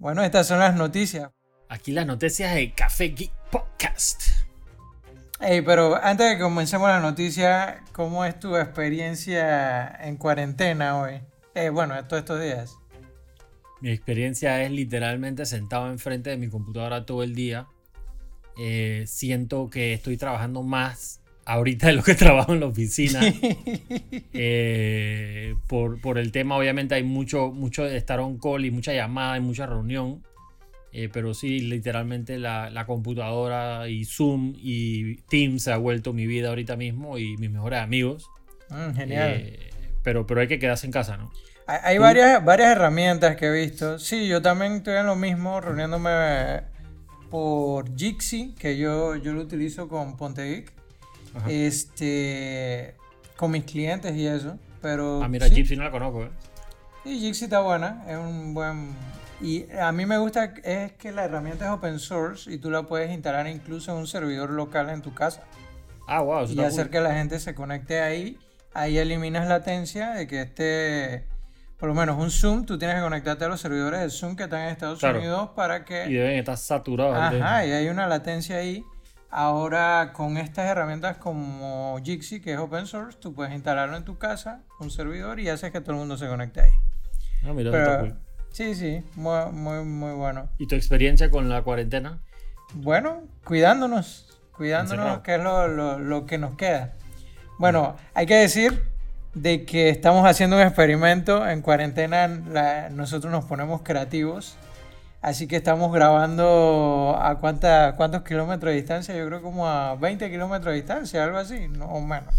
Bueno, 0.00 0.22
estas 0.22 0.46
son 0.46 0.60
las 0.60 0.76
noticias. 0.76 1.32
Aquí 1.68 1.90
las 1.90 2.06
noticias 2.06 2.54
de 2.54 2.72
Café 2.72 3.08
Geek 3.08 3.32
Podcast. 3.50 4.22
Hey, 5.40 5.60
pero 5.66 5.96
antes 5.96 6.28
de 6.28 6.36
que 6.36 6.42
comencemos 6.42 6.88
la 6.88 7.00
noticia, 7.00 7.82
¿cómo 7.90 8.24
es 8.24 8.38
tu 8.38 8.56
experiencia 8.56 9.88
en 10.00 10.16
cuarentena 10.16 11.00
hoy? 11.00 11.20
Eh, 11.56 11.70
bueno, 11.70 11.96
todos 12.06 12.20
estos 12.20 12.40
días. 12.40 12.76
Mi 13.80 13.90
experiencia 13.90 14.62
es 14.62 14.70
literalmente 14.70 15.44
sentado 15.46 15.90
enfrente 15.90 16.30
de 16.30 16.36
mi 16.36 16.48
computadora 16.48 17.04
todo 17.04 17.24
el 17.24 17.34
día. 17.34 17.66
Eh, 18.56 19.02
siento 19.08 19.68
que 19.68 19.94
estoy 19.94 20.16
trabajando 20.16 20.62
más 20.62 21.22
ahorita 21.48 21.88
de 21.88 21.94
lo 21.94 22.02
que 22.02 22.14
trabajo 22.14 22.52
en 22.52 22.60
la 22.60 22.66
oficina. 22.66 23.20
Eh, 24.40 25.56
por, 25.66 26.00
por, 26.00 26.16
el 26.18 26.30
tema, 26.30 26.56
obviamente, 26.56 26.94
hay 26.94 27.02
mucho, 27.02 27.50
mucho 27.50 27.84
de 27.84 27.96
estar 27.96 28.20
on 28.20 28.38
call 28.38 28.64
y 28.64 28.70
mucha 28.70 28.92
llamada 28.92 29.36
y 29.36 29.40
mucha 29.40 29.66
reunión. 29.66 30.22
Eh, 30.92 31.08
pero 31.12 31.34
sí, 31.34 31.60
literalmente 31.60 32.38
la, 32.38 32.70
la, 32.70 32.86
computadora 32.86 33.88
y 33.88 34.04
Zoom 34.04 34.54
y 34.56 35.16
Teams 35.22 35.64
se 35.64 35.72
ha 35.72 35.76
vuelto 35.76 36.12
mi 36.12 36.26
vida 36.26 36.50
ahorita 36.50 36.76
mismo 36.76 37.18
y 37.18 37.36
mis 37.38 37.50
mejores 37.50 37.80
amigos. 37.80 38.30
Mm, 38.70 38.94
genial. 38.94 39.52
pero, 40.04 40.26
pero 40.26 40.40
hay 40.40 40.48
que 40.48 40.58
quedarse 40.58 40.86
en 40.86 40.92
casa, 40.92 41.16
¿no? 41.16 41.32
Hay 41.66 41.98
varias, 41.98 42.44
varias 42.44 42.70
herramientas 42.70 43.36
que 43.36 43.46
he 43.46 43.66
visto. 43.66 43.98
Sí, 43.98 44.28
yo 44.28 44.40
también 44.40 44.74
estoy 44.74 44.94
en 44.94 45.06
lo 45.06 45.16
mismo, 45.16 45.60
reuniéndome 45.60 46.62
por 47.30 47.94
Jixi, 47.96 48.54
que 48.58 48.78
yo, 48.78 49.16
yo 49.16 49.32
lo 49.32 49.42
utilizo 49.42 49.88
con 49.88 50.16
Este, 51.48 52.94
con 53.36 53.50
mis 53.50 53.64
clientes 53.64 54.14
y 54.14 54.26
eso. 54.26 54.58
Pero, 54.80 55.22
ah, 55.22 55.28
mira, 55.28 55.48
Jixi 55.48 55.76
no 55.76 55.84
la 55.84 55.90
conozco, 55.90 56.24
¿eh? 56.24 56.30
Sí, 57.04 57.20
Jixi 57.20 57.44
está 57.44 57.60
buena, 57.60 58.04
es 58.08 58.16
un 58.16 58.54
buen... 58.54 58.94
Y 59.40 59.70
a 59.70 59.92
mí 59.92 60.04
me 60.04 60.18
gusta 60.18 60.52
es 60.64 60.92
que 60.92 61.12
la 61.12 61.24
herramienta 61.24 61.66
es 61.66 61.70
open 61.70 62.00
source 62.00 62.52
y 62.52 62.58
tú 62.58 62.70
la 62.70 62.82
puedes 62.82 63.10
instalar 63.12 63.46
incluso 63.46 63.92
en 63.92 63.98
un 63.98 64.06
servidor 64.06 64.50
local 64.50 64.90
en 64.90 65.00
tu 65.00 65.14
casa. 65.14 65.44
Ah, 66.08 66.22
wow. 66.22 66.46
y 66.48 66.60
hacer 66.60 66.90
que 66.90 67.00
la 67.00 67.14
gente 67.14 67.38
se 67.38 67.54
conecte 67.54 68.00
ahí. 68.00 68.36
Ahí 68.74 68.98
eliminas 68.98 69.46
latencia 69.46 70.10
de 70.10 70.26
que 70.26 70.42
esté 70.42 71.24
por 71.78 71.88
lo 71.88 71.94
menos 71.94 72.18
un 72.18 72.30
Zoom, 72.30 72.66
tú 72.66 72.76
tienes 72.76 72.96
que 72.96 73.02
conectarte 73.02 73.44
a 73.44 73.48
los 73.48 73.60
servidores 73.60 74.00
de 74.00 74.10
Zoom 74.10 74.34
que 74.34 74.44
están 74.44 74.62
en 74.62 74.68
Estados 74.70 75.00
Unidos 75.00 75.50
para 75.54 75.84
que... 75.84 76.06
Y 76.08 76.14
deben 76.14 76.38
estar 76.38 76.56
saturados. 76.56 77.16
Ajá, 77.16 77.64
y 77.64 77.70
hay 77.70 77.88
una 77.88 78.08
latencia 78.08 78.56
ahí. 78.56 78.84
Ahora, 79.30 80.12
con 80.14 80.38
estas 80.38 80.66
herramientas 80.66 81.18
como 81.18 81.98
Jixi, 82.02 82.40
que 82.40 82.54
es 82.54 82.58
open 82.58 82.86
source, 82.86 83.18
tú 83.18 83.34
puedes 83.34 83.52
instalarlo 83.52 83.96
en 83.96 84.04
tu 84.04 84.18
casa, 84.18 84.62
un 84.80 84.90
servidor, 84.90 85.38
y 85.38 85.48
haces 85.48 85.70
que 85.70 85.80
todo 85.80 85.92
el 85.92 85.98
mundo 85.98 86.16
se 86.16 86.26
conecte 86.28 86.62
ahí. 86.62 86.70
Ah, 87.44 87.52
mira, 87.52 87.70
Pero, 87.70 88.16
Sí, 88.52 88.74
sí, 88.74 89.04
muy, 89.14 89.52
muy, 89.52 89.84
muy 89.84 90.12
bueno. 90.14 90.48
¿Y 90.58 90.66
tu 90.66 90.74
experiencia 90.74 91.30
con 91.30 91.48
la 91.48 91.62
cuarentena? 91.62 92.22
Bueno, 92.74 93.22
cuidándonos, 93.44 94.40
cuidándonos, 94.52 95.20
que 95.20 95.34
es 95.34 95.42
lo, 95.42 95.68
lo, 95.68 95.98
lo 95.98 96.26
que 96.26 96.38
nos 96.38 96.54
queda. 96.56 96.94
Bueno, 97.58 97.96
hay 98.14 98.26
que 98.26 98.36
decir 98.36 98.82
de 99.34 99.64
que 99.64 99.90
estamos 99.90 100.26
haciendo 100.26 100.56
un 100.56 100.62
experimento. 100.62 101.48
En 101.48 101.62
cuarentena 101.62 102.28
nosotros 102.90 103.30
nos 103.30 103.44
ponemos 103.44 103.82
creativos. 103.82 104.56
Así 105.20 105.46
que 105.48 105.56
estamos 105.56 105.92
grabando 105.92 107.18
a 107.20 107.38
cuánta, 107.40 107.96
cuántos 107.96 108.22
kilómetros 108.22 108.70
de 108.70 108.76
distancia. 108.76 109.16
Yo 109.16 109.26
creo 109.26 109.42
como 109.42 109.66
a 109.66 109.96
20 109.96 110.30
kilómetros 110.30 110.72
de 110.72 110.76
distancia, 110.76 111.24
algo 111.24 111.38
así, 111.38 111.68
no 111.68 111.86
o 111.86 112.00
menos. 112.00 112.34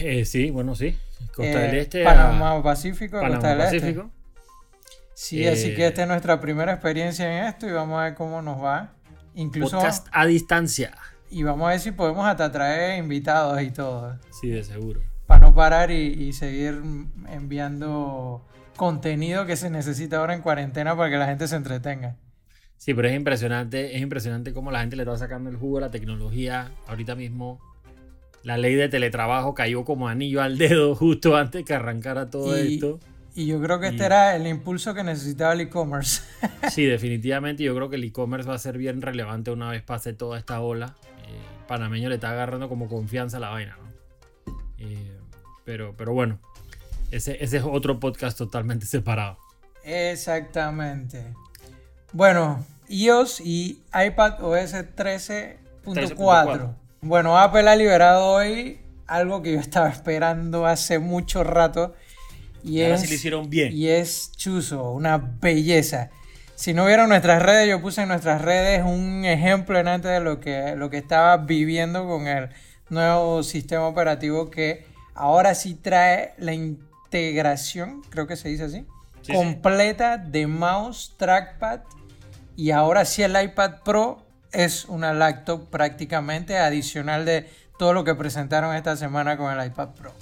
Eh, 0.00 0.24
sí, 0.24 0.50
bueno, 0.50 0.74
sí. 0.74 0.98
Costa 1.34 1.58
del 1.58 1.74
eh, 1.74 1.80
Este. 1.82 2.04
Panamá 2.04 2.60
Pacífico, 2.62 3.20
Costa 3.20 3.48
del 3.48 3.60
Este. 3.60 3.80
Pacífico. 3.80 4.10
Sí, 5.14 5.46
así 5.46 5.74
que 5.74 5.86
esta 5.86 6.02
es 6.02 6.08
nuestra 6.08 6.40
primera 6.40 6.72
experiencia 6.72 7.26
en 7.26 7.46
esto 7.46 7.68
y 7.68 7.72
vamos 7.72 7.98
a 7.98 8.04
ver 8.04 8.14
cómo 8.14 8.42
nos 8.42 8.62
va. 8.62 8.92
Incluso, 9.34 9.78
Podcast 9.78 10.06
a 10.12 10.26
distancia. 10.26 10.96
Y 11.30 11.42
vamos 11.42 11.66
a 11.66 11.70
ver 11.70 11.80
si 11.80 11.92
podemos 11.92 12.26
hasta 12.26 12.50
traer 12.50 12.98
invitados 12.98 13.60
y 13.62 13.70
todo. 13.70 14.18
Sí, 14.40 14.48
de 14.48 14.62
seguro 14.64 15.00
para 15.28 15.46
no 15.46 15.54
parar 15.54 15.90
y, 15.90 16.32
seguir 16.32 16.82
enviando 17.30 18.42
contenido 18.78 19.44
que 19.44 19.56
se 19.56 19.68
necesita 19.68 20.16
ahora 20.16 20.32
en 20.32 20.40
cuarentena 20.40 20.96
para 20.96 21.10
que 21.10 21.18
la 21.18 21.26
gente 21.26 21.46
se 21.46 21.56
entretenga. 21.56 22.16
Sí, 22.78 22.94
pero 22.94 23.08
es 23.08 23.14
impresionante, 23.14 23.96
es 23.96 24.00
impresionante 24.00 24.54
cómo 24.54 24.70
la 24.70 24.80
gente 24.80 24.96
le 24.96 25.02
está 25.02 25.18
sacando 25.18 25.50
el 25.50 25.56
jugo 25.56 25.78
a 25.78 25.80
la 25.82 25.90
tecnología. 25.90 26.70
Ahorita 26.86 27.14
mismo 27.14 27.60
la 28.44 28.56
ley 28.56 28.76
de 28.76 28.88
teletrabajo 28.88 29.52
cayó 29.52 29.84
como 29.84 30.08
anillo 30.08 30.40
al 30.40 30.56
dedo 30.56 30.94
justo 30.96 31.36
antes 31.36 31.64
que 31.64 31.74
arrancara 31.74 32.30
todo 32.30 32.56
esto. 32.56 33.00
Y 33.34 33.46
yo 33.46 33.60
creo 33.60 33.78
que 33.78 33.88
este 33.88 34.04
era 34.04 34.34
el 34.34 34.46
impulso 34.46 34.94
que 34.94 35.04
necesitaba 35.04 35.52
el 35.52 35.60
e-commerce. 35.60 36.22
sí, 36.70 36.84
definitivamente. 36.84 37.62
Yo 37.62 37.74
creo 37.74 37.90
que 37.90 37.96
el 37.96 38.04
e-commerce 38.04 38.48
va 38.48 38.54
a 38.54 38.58
ser 38.58 38.78
bien 38.78 39.02
relevante 39.02 39.50
una 39.50 39.70
vez 39.70 39.82
pase 39.82 40.12
toda 40.12 40.38
esta 40.38 40.60
ola. 40.60 40.96
Eh, 41.26 41.66
panameño 41.66 42.08
le 42.08 42.14
está 42.14 42.30
agarrando 42.30 42.68
como 42.68 42.88
confianza 42.88 43.36
a 43.36 43.40
la 43.40 43.50
vaina, 43.50 43.76
¿no? 43.76 44.56
Eh, 44.78 45.18
pero, 45.64 45.94
pero 45.96 46.12
bueno, 46.14 46.40
ese, 47.10 47.42
ese 47.42 47.58
es 47.58 47.64
otro 47.64 48.00
podcast 48.00 48.36
totalmente 48.36 48.86
separado. 48.86 49.38
Exactamente. 49.84 51.24
Bueno, 52.12 52.64
iOS 52.88 53.40
y 53.40 53.82
iPad 53.94 54.42
OS 54.42 54.74
13.4. 54.74 56.74
Bueno, 57.00 57.38
Apple 57.38 57.68
ha 57.68 57.76
liberado 57.76 58.26
hoy 58.26 58.80
algo 59.06 59.42
que 59.42 59.52
yo 59.52 59.60
estaba 59.60 59.88
esperando 59.88 60.66
hace 60.66 60.98
mucho 60.98 61.44
rato. 61.44 61.94
Y, 62.62 62.80
es, 62.80 63.08
lo 63.08 63.14
hicieron 63.14 63.48
bien. 63.48 63.72
Y 63.72 63.88
es 63.88 64.32
chuzo, 64.36 64.92
una 64.92 65.18
belleza. 65.18 66.10
Si 66.54 66.74
no 66.74 66.86
vieron 66.86 67.08
nuestras 67.08 67.40
redes, 67.40 67.68
yo 67.68 67.80
puse 67.80 68.02
en 68.02 68.08
nuestras 68.08 68.42
redes 68.42 68.82
un 68.84 69.24
ejemplo 69.24 69.78
en 69.78 69.86
antes 69.86 70.10
de 70.10 70.20
lo 70.20 70.40
que, 70.40 70.74
lo 70.76 70.90
que 70.90 70.98
estaba 70.98 71.36
viviendo 71.36 72.06
con 72.06 72.26
el 72.26 72.48
nuevo 72.90 73.42
sistema 73.42 73.86
operativo 73.86 74.50
que 74.50 74.84
ahora 75.14 75.54
sí 75.54 75.74
trae 75.74 76.32
la 76.38 76.54
integración, 77.08 78.02
creo 78.10 78.26
que 78.26 78.36
se 78.36 78.50
dice 78.50 78.64
así, 78.64 78.86
completa 79.32 80.18
de 80.18 80.46
mouse, 80.46 81.14
trackpad 81.16 81.80
y 82.54 82.70
ahora 82.70 83.04
sí 83.04 83.22
el 83.22 83.40
iPad 83.40 83.82
Pro 83.82 84.26
es 84.52 84.84
una 84.84 85.14
laptop 85.14 85.70
prácticamente 85.70 86.58
adicional 86.58 87.24
de 87.24 87.48
todo 87.78 87.94
lo 87.94 88.04
que 88.04 88.14
presentaron 88.14 88.74
esta 88.74 88.96
semana 88.96 89.36
con 89.38 89.58
el 89.58 89.66
iPad 89.66 89.90
Pro. 89.90 90.12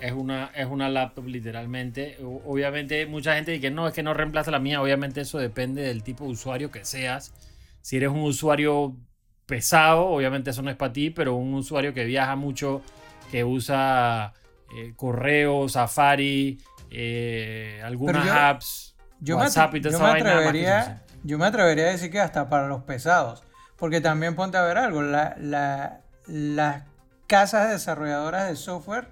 Es 0.00 0.12
una, 0.12 0.50
es 0.54 0.66
una 0.66 0.88
laptop 0.88 1.26
literalmente. 1.26 2.16
Obviamente 2.22 3.04
mucha 3.06 3.34
gente 3.34 3.50
dice 3.50 3.60
que 3.60 3.70
no, 3.70 3.88
es 3.88 3.92
que 3.94 4.02
no 4.02 4.14
reemplaza 4.14 4.50
la 4.50 4.60
mía. 4.60 4.80
Obviamente 4.80 5.22
eso 5.22 5.38
depende 5.38 5.82
del 5.82 6.04
tipo 6.04 6.24
de 6.24 6.30
usuario 6.30 6.70
que 6.70 6.84
seas. 6.84 7.34
Si 7.80 7.96
eres 7.96 8.10
un 8.10 8.20
usuario 8.20 8.96
pesado, 9.46 10.06
obviamente 10.06 10.50
eso 10.50 10.62
no 10.62 10.70
es 10.70 10.76
para 10.76 10.92
ti, 10.92 11.10
pero 11.10 11.34
un 11.34 11.52
usuario 11.54 11.92
que 11.92 12.04
viaja 12.04 12.36
mucho 12.36 12.82
que 13.32 13.42
usa 13.44 14.34
eh, 14.76 14.92
correo, 14.96 15.68
Safari, 15.68 16.60
eh, 16.90 17.80
algunas 17.84 18.28
apps, 18.28 18.94
WhatsApp 19.26 19.74
y 19.76 19.80
yo 19.80 19.98
me 19.98 20.06
atrevería, 20.06 21.02
Yo 21.24 21.38
me 21.38 21.46
atrevería 21.46 21.84
a 21.84 21.90
decir 21.90 22.10
que 22.10 22.20
hasta 22.20 22.48
para 22.48 22.68
los 22.68 22.82
pesados. 22.82 23.42
Porque 23.76 24.00
también 24.00 24.34
ponte 24.34 24.58
a 24.58 24.62
ver 24.62 24.76
algo, 24.76 25.02
las 25.02 26.82
casas 27.26 27.70
desarrolladoras 27.70 28.48
de 28.48 28.56
software 28.56 29.08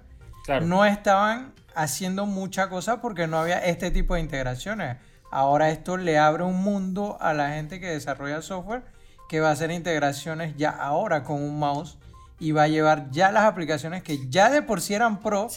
no 0.61 0.85
estaban 0.85 1.53
haciendo 1.75 2.25
mucha 2.25 2.69
cosa 2.69 3.01
porque 3.01 3.27
no 3.27 3.37
había 3.37 3.59
este 3.59 3.91
tipo 3.91 4.15
de 4.15 4.21
integraciones. 4.21 4.97
Ahora 5.31 5.69
esto 5.69 5.97
le 5.97 6.17
abre 6.17 6.43
un 6.43 6.61
mundo 6.61 7.17
a 7.21 7.33
la 7.33 7.49
gente 7.49 7.79
que 7.79 7.87
desarrolla 7.87 8.41
software 8.41 8.83
que 9.27 9.39
va 9.41 9.49
a 9.49 9.51
hacer 9.51 9.71
integraciones 9.71 10.55
ya 10.55 10.69
ahora 10.69 11.23
con 11.23 11.41
un 11.41 11.59
mouse 11.59 11.97
y 12.39 12.51
va 12.51 12.63
a 12.63 12.67
llevar 12.67 13.09
ya 13.11 13.31
las 13.31 13.43
aplicaciones 13.43 14.03
que 14.03 14.27
ya 14.29 14.49
de 14.49 14.61
por 14.61 14.81
sí 14.81 14.93
eran 14.93 15.19
pro 15.19 15.47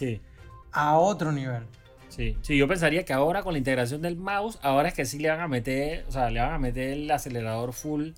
a 0.72 0.98
otro 0.98 1.32
nivel. 1.32 1.64
Sí, 2.08 2.36
sí, 2.42 2.56
yo 2.56 2.66
pensaría 2.66 3.04
que 3.04 3.12
ahora 3.12 3.42
con 3.42 3.52
la 3.52 3.58
integración 3.58 4.02
del 4.02 4.16
mouse, 4.16 4.58
ahora 4.62 4.88
es 4.88 4.94
que 4.94 5.04
sí 5.04 5.18
le 5.18 5.30
van 5.30 5.40
a 5.40 5.48
meter, 5.48 6.04
o 6.08 6.10
sea, 6.10 6.28
le 6.30 6.40
van 6.40 6.52
a 6.52 6.58
meter 6.58 6.90
el 6.90 7.10
acelerador 7.10 7.72
full 7.72 8.10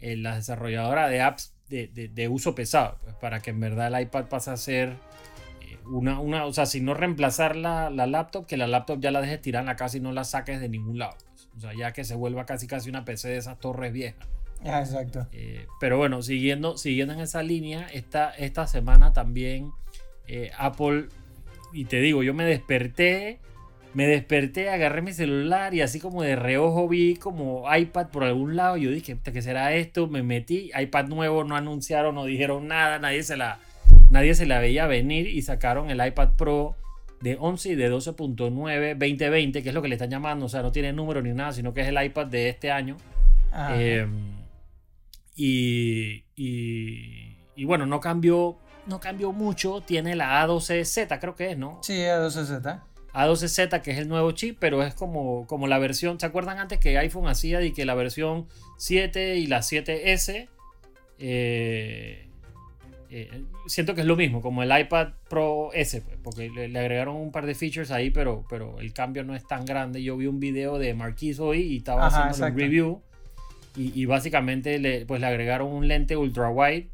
en 0.00 0.22
la 0.22 0.36
desarrolladora 0.36 1.08
de 1.08 1.20
apps 1.20 1.52
de, 1.68 2.28
uso 2.30 2.54
pesado, 2.54 2.98
pues, 3.02 3.14
para 3.16 3.40
que 3.40 3.50
en 3.50 3.60
verdad 3.60 3.88
el 3.88 4.02
iPad 4.02 4.26
pase 4.26 4.50
a 4.50 4.56
ser 4.56 4.96
eh, 5.60 5.78
una, 5.84 6.18
una, 6.20 6.46
o 6.46 6.52
sea, 6.52 6.64
si 6.64 6.80
no 6.80 6.94
reemplazar 6.94 7.56
la, 7.56 7.90
la, 7.90 8.06
laptop, 8.06 8.46
que 8.46 8.56
la 8.56 8.66
laptop 8.66 9.00
ya 9.00 9.10
la 9.10 9.20
dejes 9.20 9.42
tirar 9.42 9.60
en 9.60 9.66
la 9.66 9.76
casa 9.76 9.96
y 9.96 10.00
no 10.00 10.12
la 10.12 10.24
saques 10.24 10.60
de 10.60 10.68
ningún 10.68 10.98
lado. 10.98 11.16
Pues. 11.28 11.48
O 11.56 11.60
sea, 11.60 11.72
ya 11.76 11.92
que 11.92 12.04
se 12.04 12.14
vuelva 12.14 12.46
casi 12.46 12.66
casi 12.66 12.88
una 12.88 13.04
PC 13.04 13.28
de 13.28 13.36
esas 13.38 13.58
torres 13.58 13.92
viejas. 13.92 14.26
Ah, 14.64 14.80
exacto. 14.80 15.26
Eh, 15.32 15.66
pero 15.80 15.98
bueno, 15.98 16.22
siguiendo, 16.22 16.76
siguiendo 16.76 17.14
en 17.14 17.20
esa 17.20 17.42
línea, 17.42 17.86
esta, 17.92 18.30
esta 18.30 18.66
semana 18.66 19.12
también 19.12 19.70
eh, 20.26 20.50
Apple, 20.58 21.06
y 21.72 21.84
te 21.84 22.00
digo, 22.00 22.22
yo 22.22 22.34
me 22.34 22.44
desperté, 22.44 23.38
me 23.94 24.06
desperté, 24.06 24.68
agarré 24.68 25.02
mi 25.02 25.12
celular 25.12 25.72
y 25.74 25.80
así 25.80 26.00
como 26.00 26.22
de 26.22 26.36
reojo 26.36 26.88
vi 26.88 27.16
como 27.16 27.64
iPad 27.74 28.08
por 28.08 28.24
algún 28.24 28.56
lado. 28.56 28.76
Yo 28.76 28.90
dije, 28.90 29.18
¿qué 29.22 29.42
será 29.42 29.74
esto? 29.74 30.06
Me 30.06 30.22
metí, 30.22 30.70
iPad 30.78 31.06
nuevo, 31.06 31.44
no 31.44 31.56
anunciaron, 31.56 32.14
no 32.14 32.24
dijeron 32.24 32.68
nada, 32.68 32.98
nadie 32.98 33.22
se 33.22 33.36
la, 33.36 33.58
nadie 34.10 34.34
se 34.34 34.46
la 34.46 34.58
veía 34.58 34.86
venir 34.86 35.28
y 35.28 35.42
sacaron 35.42 35.90
el 35.90 36.04
iPad 36.04 36.30
Pro 36.36 36.76
de 37.20 37.36
11 37.40 37.70
y 37.70 37.74
de 37.74 37.90
12.9 37.90 38.92
2020, 38.98 39.62
que 39.62 39.68
es 39.68 39.74
lo 39.74 39.82
que 39.82 39.88
le 39.88 39.94
están 39.94 40.10
llamando, 40.10 40.46
o 40.46 40.48
sea, 40.48 40.62
no 40.62 40.72
tiene 40.72 40.92
número 40.92 41.22
ni 41.22 41.32
nada, 41.32 41.52
sino 41.52 41.72
que 41.72 41.80
es 41.80 41.88
el 41.88 42.02
iPad 42.02 42.26
de 42.26 42.48
este 42.48 42.70
año. 42.70 42.96
Em, 43.70 44.45
y, 45.36 46.24
y, 46.34 47.64
bueno, 47.64 47.84
no 47.84 48.00
cambió, 48.00 48.56
no 48.86 49.00
cambió 49.00 49.32
mucho, 49.32 49.82
tiene 49.82 50.16
la 50.16 50.44
A12Z, 50.46 51.20
creo 51.20 51.34
que 51.34 51.50
es, 51.50 51.58
¿no? 51.58 51.78
Sí, 51.82 51.92
A12Z. 51.92 52.82
A12Z, 53.12 53.82
que 53.82 53.90
es 53.90 53.98
el 53.98 54.08
nuevo 54.08 54.32
chip, 54.32 54.56
pero 54.58 54.82
es 54.82 54.94
como, 54.94 55.46
como 55.46 55.66
la 55.66 55.78
versión, 55.78 56.18
¿se 56.18 56.26
acuerdan 56.26 56.58
antes 56.58 56.78
que 56.78 56.96
iPhone 56.98 57.28
hacía 57.28 57.62
y 57.62 57.72
que 57.72 57.84
la 57.84 57.94
versión 57.94 58.48
7 58.78 59.36
y 59.36 59.46
la 59.46 59.58
7S? 59.58 60.48
Eh, 61.18 62.28
eh, 63.10 63.44
siento 63.66 63.94
que 63.94 64.00
es 64.02 64.06
lo 64.06 64.16
mismo, 64.16 64.40
como 64.40 64.62
el 64.62 64.78
iPad 64.78 65.08
Pro 65.28 65.70
S, 65.72 66.00
pues, 66.00 66.18
porque 66.22 66.48
le, 66.50 66.78
agregaron 66.78 67.16
un 67.16 67.30
par 67.30 67.46
de 67.46 67.54
features 67.54 67.90
ahí, 67.90 68.10
pero, 68.10 68.44
pero 68.48 68.80
el 68.80 68.92
cambio 68.92 69.22
no 69.22 69.34
es 69.34 69.46
tan 69.46 69.64
grande. 69.64 70.02
Yo 70.02 70.16
vi 70.16 70.26
un 70.26 70.40
video 70.40 70.78
de 70.78 70.94
Marquis 70.94 71.38
hoy 71.38 71.60
y 71.60 71.76
estaba 71.78 72.06
haciendo 72.06 72.46
un 72.46 72.58
review 72.58 73.02
y, 73.76 74.04
básicamente 74.06 74.78
le, 74.78 75.04
pues, 75.04 75.20
le 75.20 75.26
agregaron 75.26 75.72
un 75.72 75.86
lente 75.86 76.16
ultra 76.16 76.48
wide, 76.48 76.88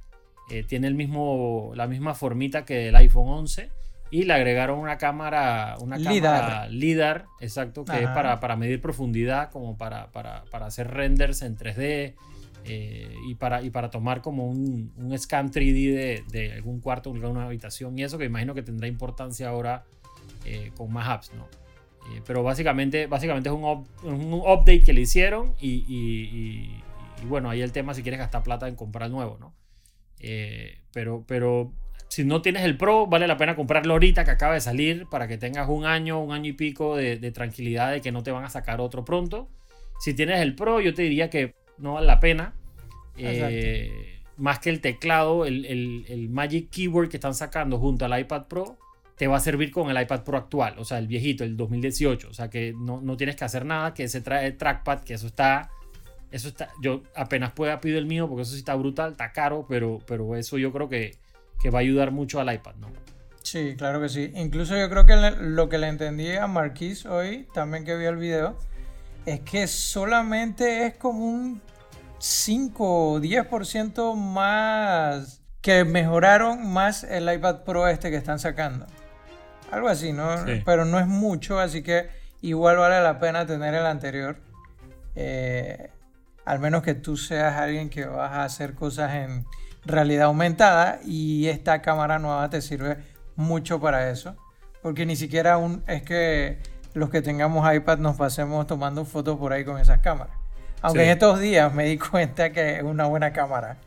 eh, 0.50 0.64
tiene 0.64 0.88
el 0.88 0.94
mismo, 0.94 1.73
la 1.76 1.87
misma 1.87 2.14
formita 2.14 2.64
que 2.64 2.88
el 2.88 2.96
iPhone 2.96 3.29
11 3.29 3.70
y 4.11 4.25
le 4.25 4.34
agregaron 4.34 4.79
una 4.79 4.99
cámara, 4.99 5.76
una 5.81 5.96
cámara 5.96 6.69
LIDAR, 6.69 7.26
exacto, 7.40 7.84
que 7.84 8.02
es 8.02 8.08
para, 8.08 8.40
para, 8.40 8.56
medir 8.56 8.81
profundidad, 8.81 9.50
como 9.50 9.79
para, 9.79 10.08
para, 10.08 10.44
para 10.50 10.67
hacer 10.67 10.88
renders 10.88 11.40
en 11.40 11.56
3D 11.56 12.14
eh, 12.64 13.14
y, 13.26 13.35
para, 13.37 13.62
y 13.62 13.70
para 13.70 13.90
tomar 13.90 14.20
como 14.20 14.46
un, 14.46 14.93
un 14.96 15.19
scan 15.19 15.50
3D 15.50 16.26
de, 16.26 16.52
algún 16.52 16.81
cuarto, 16.81 17.11
alguna 17.11 17.46
habitación 17.46 17.99
y 17.99 18.05
eso 18.05 18.19
que 18.19 18.26
imagino 18.26 18.55
que 18.55 18.62
tendrá 18.62 18.87
importancia 18.87 19.49
ahora 19.49 19.85
eh, 20.44 20.73
con 20.76 20.93
más 20.93 21.08
apps, 21.08 21.32
¿no? 21.35 21.49
Eh, 22.10 22.22
pero 22.26 22.43
básicamente, 22.43 23.06
básicamente 23.06 23.49
es 23.49 23.54
un, 23.54 23.64
un, 24.02 24.34
update 24.34 24.82
que 24.82 24.93
le 24.93 25.02
hicieron 25.02 25.54
y, 25.60 25.84
y, 25.88 27.26
bueno, 27.26 27.49
ahí 27.49 27.62
el 27.62 27.72
tema 27.72 27.94
si 27.94 28.02
quieres 28.02 28.19
gastar 28.19 28.43
plata 28.43 28.66
en 28.66 28.75
comprar 28.75 29.06
el 29.06 29.12
nuevo, 29.12 29.38
¿no? 29.38 29.54
pero, 30.93 31.25
pero 31.26 31.72
si 32.06 32.25
no 32.25 32.43
tienes 32.43 32.62
el 32.62 32.76
Pro, 32.76 33.08
vale 33.08 33.26
la 33.26 33.37
pena 33.37 33.56
comprarlo 33.56 33.94
ahorita 33.94 34.25
que 34.25 34.31
acaba 34.31 34.54
de 34.54 34.60
salir 34.60 35.06
para 35.06 35.26
que 35.26 35.37
tengas 35.37 35.69
un 35.69 35.84
año, 35.84 36.22
un 36.22 36.32
año 36.32 36.50
y 36.50 36.52
pico 36.52 36.96
de, 36.96 37.16
de 37.16 37.32
tranquilidad 37.32 37.90
de 37.90 38.00
que 38.00 38.12
no 38.12 38.22
te 38.22 38.31
van 38.31 38.44
a 38.44 38.50
sacar 38.50 38.81
otro 38.81 39.04
pronto. 39.04 39.49
Si 39.99 40.14
tienes 40.14 40.40
el 40.40 40.56
Pro, 40.56 40.81
yo 40.81 40.94
te 40.94 41.02
diría 41.02 41.31
que 41.31 41.54
no 41.78 41.94
vale 41.94 42.08
la 42.08 42.19
pena. 42.19 42.54
Eh, 43.16 44.20
más 44.37 44.58
que 44.58 44.70
el 44.70 44.81
teclado, 44.81 45.44
el, 45.46 46.28
Magic 46.31 46.70
Keyboard 46.70 47.08
que 47.08 47.19
están 47.19 47.34
sacando 47.34 47.78
junto 47.78 48.04
al 48.04 48.19
iPad 48.19 48.46
Pro 48.46 48.78
te 49.23 49.29
va 49.29 49.37
a 49.37 49.41
servir 49.41 49.71
con 49.71 49.89
el 49.89 50.03
iPad 50.03 50.25
Pro 50.25 50.37
actual, 50.37 50.75
o 50.81 50.85
sea, 50.85 50.99
el 50.99 51.07
viejito, 51.07 51.45
el 51.45 51.57
2018. 51.57 52.29
O 52.29 52.35
sea, 52.35 52.51
que 52.51 52.75
no, 52.77 53.17
tienes 53.17 53.37
que 53.37 53.45
hacer 53.45 53.65
nada, 53.65 53.95
que 53.95 54.03
ese 54.03 54.21
trae 54.21 54.51
trackpad, 54.51 55.03
que 55.05 55.15
eso 55.15 55.29
está. 55.29 55.71
Eso 56.33 56.49
está. 56.49 56.71
Yo 56.83 57.05
apenas 57.15 57.53
pueda 57.53 57.81
pedir 57.81 57.99
el 57.99 58.07
mío 58.07 58.29
porque 58.29 58.43
eso 58.43 58.51
sí 58.51 58.59
está 58.59 58.75
brutal, 58.75 59.13
está 59.13 59.31
caro, 59.31 59.65
pero, 59.69 60.01
pero 60.09 60.35
eso 60.35 60.59
yo 60.59 60.73
creo 60.73 60.89
que, 60.89 61.19
que 61.61 61.71
va 61.71 61.79
a 61.79 61.83
ayudar 61.83 62.11
mucho 62.11 62.41
al 62.41 62.53
iPad, 62.53 62.75
¿no? 62.81 62.89
Sí, 63.45 63.77
claro 63.79 64.01
que 64.01 64.09
sí. 64.09 64.33
Incluso 64.35 64.77
yo 64.77 64.91
creo 64.91 65.07
que 65.07 65.15
lo 65.39 65.69
que 65.69 65.79
le 65.79 65.87
entendí 65.87 66.33
a 66.33 66.49
Marquis 66.49 67.07
hoy, 67.07 67.47
también 67.55 67.85
que 67.85 67.97
vi 67.97 68.07
el 68.07 68.17
video, 68.17 68.59
es 69.25 69.39
que 69.43 69.69
solamente 69.69 70.85
es 70.85 70.97
como 70.97 71.25
un 71.27 71.63
5 72.19 73.13
o 73.13 73.21
10% 73.21 74.17
más 74.17 75.43
que 75.61 75.85
mejoraron 75.85 76.67
más 76.73 77.05
el 77.05 77.33
iPad 77.33 77.63
Pro 77.63 77.87
este 77.87 78.11
que 78.11 78.17
están 78.17 78.41
sacando. 78.41 78.87
Algo 79.73 79.89
así, 79.89 80.13
¿no? 80.13 80.29
Pero 80.67 80.85
no 80.85 81.01
es 81.01 81.07
mucho, 81.07 81.59
así 81.59 81.83
que 81.83 82.11
igual 82.43 82.77
vale 82.77 83.03
la 83.03 83.19
pena 83.19 83.47
tener 83.47 83.73
el 83.73 83.87
anterior. 83.87 84.37
Eh, 85.17 85.91
al 86.45 86.59
menos 86.59 86.83
que 86.83 86.95
tú 86.95 87.17
seas 87.17 87.57
alguien 87.57 87.89
que 87.89 88.05
vas 88.05 88.33
a 88.33 88.45
hacer 88.45 88.75
cosas 88.75 89.15
en 89.15 89.47
realidad 89.87 90.27
aumentada 90.27 91.01
y 91.07 91.49
esta 91.49 91.81
cámara 91.81 92.19
nueva 92.19 92.51
te 92.51 92.61
sirve 92.61 92.99
mucho 93.35 93.81
para 93.81 94.11
eso. 94.11 94.37
Porque 94.83 95.07
ni 95.07 95.17
siquiera 95.17 95.57
un, 95.57 95.83
es 95.87 96.03
que 96.03 96.59
los 96.93 97.09
que 97.09 97.23
tengamos 97.23 97.73
iPad 97.75 97.97
nos 97.97 98.17
pasemos 98.17 98.67
tomando 98.67 99.07
fotos 99.07 99.39
por 99.39 99.55
ahí 99.55 99.65
con 99.65 99.81
esas 99.81 100.01
cámaras. 100.01 100.37
Aunque 100.83 101.05
en 101.05 101.11
estos 101.11 101.41
días 101.41 101.73
me 101.73 101.85
di 101.85 101.97
cuenta 102.11 102.53
que 102.53 102.77
es 102.77 102.83
una 102.83 103.07
buena 103.07 103.33
cámara. 103.33 103.79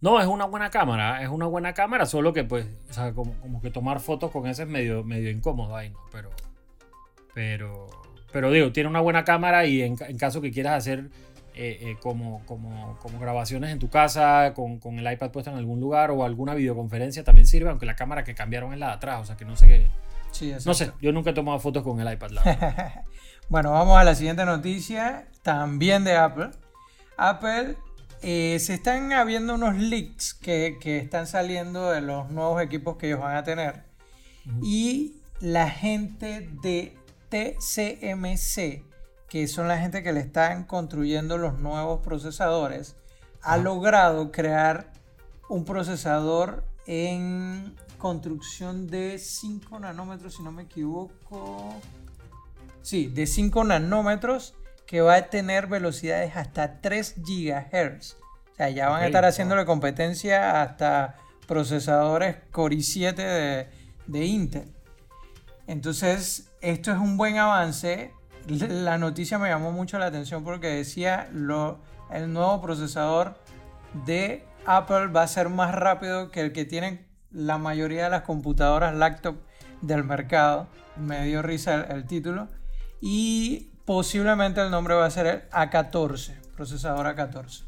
No, 0.00 0.20
es 0.20 0.26
una 0.26 0.44
buena 0.44 0.70
cámara, 0.70 1.22
es 1.22 1.28
una 1.28 1.46
buena 1.46 1.72
cámara, 1.72 2.04
solo 2.04 2.32
que 2.32 2.44
pues, 2.44 2.66
o 2.90 2.92
sea, 2.92 3.12
como, 3.12 3.60
que 3.62 3.70
tomar 3.70 4.00
fotos 4.00 4.30
con 4.30 4.46
ese 4.46 4.62
es 4.62 4.68
medio, 4.68 5.02
medio 5.04 5.30
incómodo 5.30 5.74
ahí, 5.74 5.90
¿no? 5.90 5.98
Pero, 6.12 6.30
pero, 7.34 7.86
pero 8.30 8.50
digo, 8.50 8.72
tiene 8.72 8.90
una 8.90 9.00
buena 9.00 9.24
cámara 9.24 9.64
y 9.64 9.82
en, 9.82 9.96
caso 9.96 10.42
que 10.42 10.52
quieras 10.52 10.74
hacer 10.74 11.08
eh, 11.54 11.78
eh, 11.80 11.96
como, 12.02 12.44
como, 12.44 12.98
como, 13.00 13.18
grabaciones 13.18 13.70
en 13.70 13.78
tu 13.78 13.88
casa, 13.88 14.52
con, 14.54 14.78
con, 14.78 14.98
el 14.98 15.10
iPad 15.10 15.30
puesto 15.30 15.50
en 15.50 15.56
algún 15.56 15.80
lugar 15.80 16.10
o 16.10 16.24
alguna 16.24 16.54
videoconferencia 16.54 17.24
también 17.24 17.46
sirve, 17.46 17.70
aunque 17.70 17.86
la 17.86 17.96
cámara 17.96 18.22
que 18.22 18.34
cambiaron 18.34 18.74
es 18.74 18.78
la 18.78 18.88
de 18.88 18.92
atrás, 18.92 19.22
o 19.22 19.24
sea 19.24 19.36
que 19.38 19.46
no 19.46 19.56
sé 19.56 19.66
qué. 19.66 20.58
no 20.66 20.74
sé, 20.74 20.92
yo 21.00 21.10
nunca 21.12 21.30
he 21.30 21.34
tomado 21.34 21.58
fotos 21.58 21.82
con 21.82 21.98
el 22.00 22.12
iPad. 22.12 22.32
bueno, 23.48 23.72
vamos 23.72 23.98
a 23.98 24.04
la 24.04 24.14
siguiente 24.14 24.44
noticia 24.44 25.26
también 25.42 26.04
de 26.04 26.16
Apple. 26.16 26.50
Apple 27.16 27.76
eh, 28.22 28.58
se 28.60 28.74
están 28.74 29.12
habiendo 29.12 29.54
unos 29.54 29.76
leaks 29.76 30.34
que, 30.34 30.78
están 30.82 31.26
saliendo 31.26 31.90
de 31.90 32.00
los 32.00 32.30
nuevos 32.30 32.62
equipos 32.62 32.96
que 32.96 33.08
ellos 33.08 33.20
van 33.20 33.36
a 33.36 33.44
tener. 33.44 33.84
Y 34.62 35.16
la 35.40 35.68
gente 35.68 36.48
de 36.62 36.96
TCMC, 37.28 38.84
que 39.28 39.48
son 39.48 39.68
la 39.68 39.78
gente 39.78 40.02
que 40.02 40.12
le 40.12 40.20
están 40.20 40.64
construyendo 40.64 41.36
los 41.36 41.58
nuevos 41.58 42.00
procesadores, 42.00 42.96
ha 43.42 43.56
logrado 43.56 44.32
crear 44.32 44.92
un 45.48 45.64
procesador 45.64 46.64
en 46.86 47.76
construcción 47.98 48.86
de 48.88 49.18
5 49.18 49.80
nanómetros, 49.80 50.34
si 50.34 50.42
no 50.42 50.52
me 50.52 50.62
equivoco. 50.62 51.74
Sí, 52.82 53.08
de 53.08 53.26
5 53.26 53.64
nanómetros 53.64 54.54
que 54.86 55.00
va 55.00 55.16
a 55.16 55.22
tener 55.30 55.66
velocidades 55.66 56.36
hasta 56.36 56.80
3 56.80 57.16
GHz. 57.18 58.16
O 58.52 58.54
sea, 58.56 58.70
ya 58.70 58.88
van 58.88 59.02
a 59.02 59.06
estar 59.06 59.24
haciéndole 59.24 59.66
competencia 59.66 60.62
hasta 60.62 61.16
procesadores 61.46 62.36
Core 62.50 62.76
i7 62.76 63.14
de, 63.14 63.68
de 64.06 64.24
Intel. 64.24 64.72
Entonces, 65.66 66.52
esto 66.60 66.92
es 66.92 66.98
un 66.98 67.16
buen 67.16 67.38
avance. 67.38 68.12
La 68.46 68.98
noticia 68.98 69.38
me 69.38 69.48
llamó 69.48 69.72
mucho 69.72 69.98
la 69.98 70.06
atención 70.06 70.44
porque 70.44 70.68
decía 70.68 71.28
lo, 71.32 71.80
el 72.10 72.32
nuevo 72.32 72.62
procesador 72.62 73.34
de 74.04 74.44
Apple 74.64 75.08
va 75.08 75.22
a 75.22 75.28
ser 75.28 75.48
más 75.48 75.74
rápido 75.74 76.30
que 76.30 76.40
el 76.40 76.52
que 76.52 76.64
tienen 76.64 77.06
la 77.32 77.58
mayoría 77.58 78.04
de 78.04 78.10
las 78.10 78.22
computadoras 78.22 78.94
laptop 78.94 79.36
del 79.82 80.04
mercado. 80.04 80.68
Me 80.96 81.24
dio 81.24 81.42
risa 81.42 81.82
el 81.90 82.06
título. 82.06 82.48
Y 83.00 83.70
Posiblemente 83.86 84.60
el 84.60 84.70
nombre 84.70 84.94
va 84.94 85.06
a 85.06 85.10
ser 85.10 85.26
el 85.26 85.50
A14, 85.50 86.34
procesador 86.56 87.06
A14, 87.06 87.62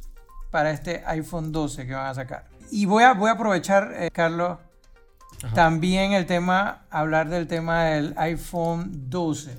para 0.51 0.73
este 0.73 1.05
iPhone 1.07 1.53
12 1.53 1.87
que 1.87 1.95
van 1.95 2.07
a 2.07 2.15
sacar. 2.15 2.49
Y 2.73 2.87
voy 2.87 3.05
a, 3.05 3.15
voy 3.15 3.31
a 3.31 3.35
aprovechar, 3.35 3.95
eh, 3.97 4.11
Carlos, 4.13 4.59
también 5.55 6.13
el 6.13 6.27
tema, 6.27 6.87
hablar 6.91 7.29
del 7.29 7.47
tema 7.47 7.85
del 7.85 8.15
iPhone 8.17 9.09
12. 9.09 9.57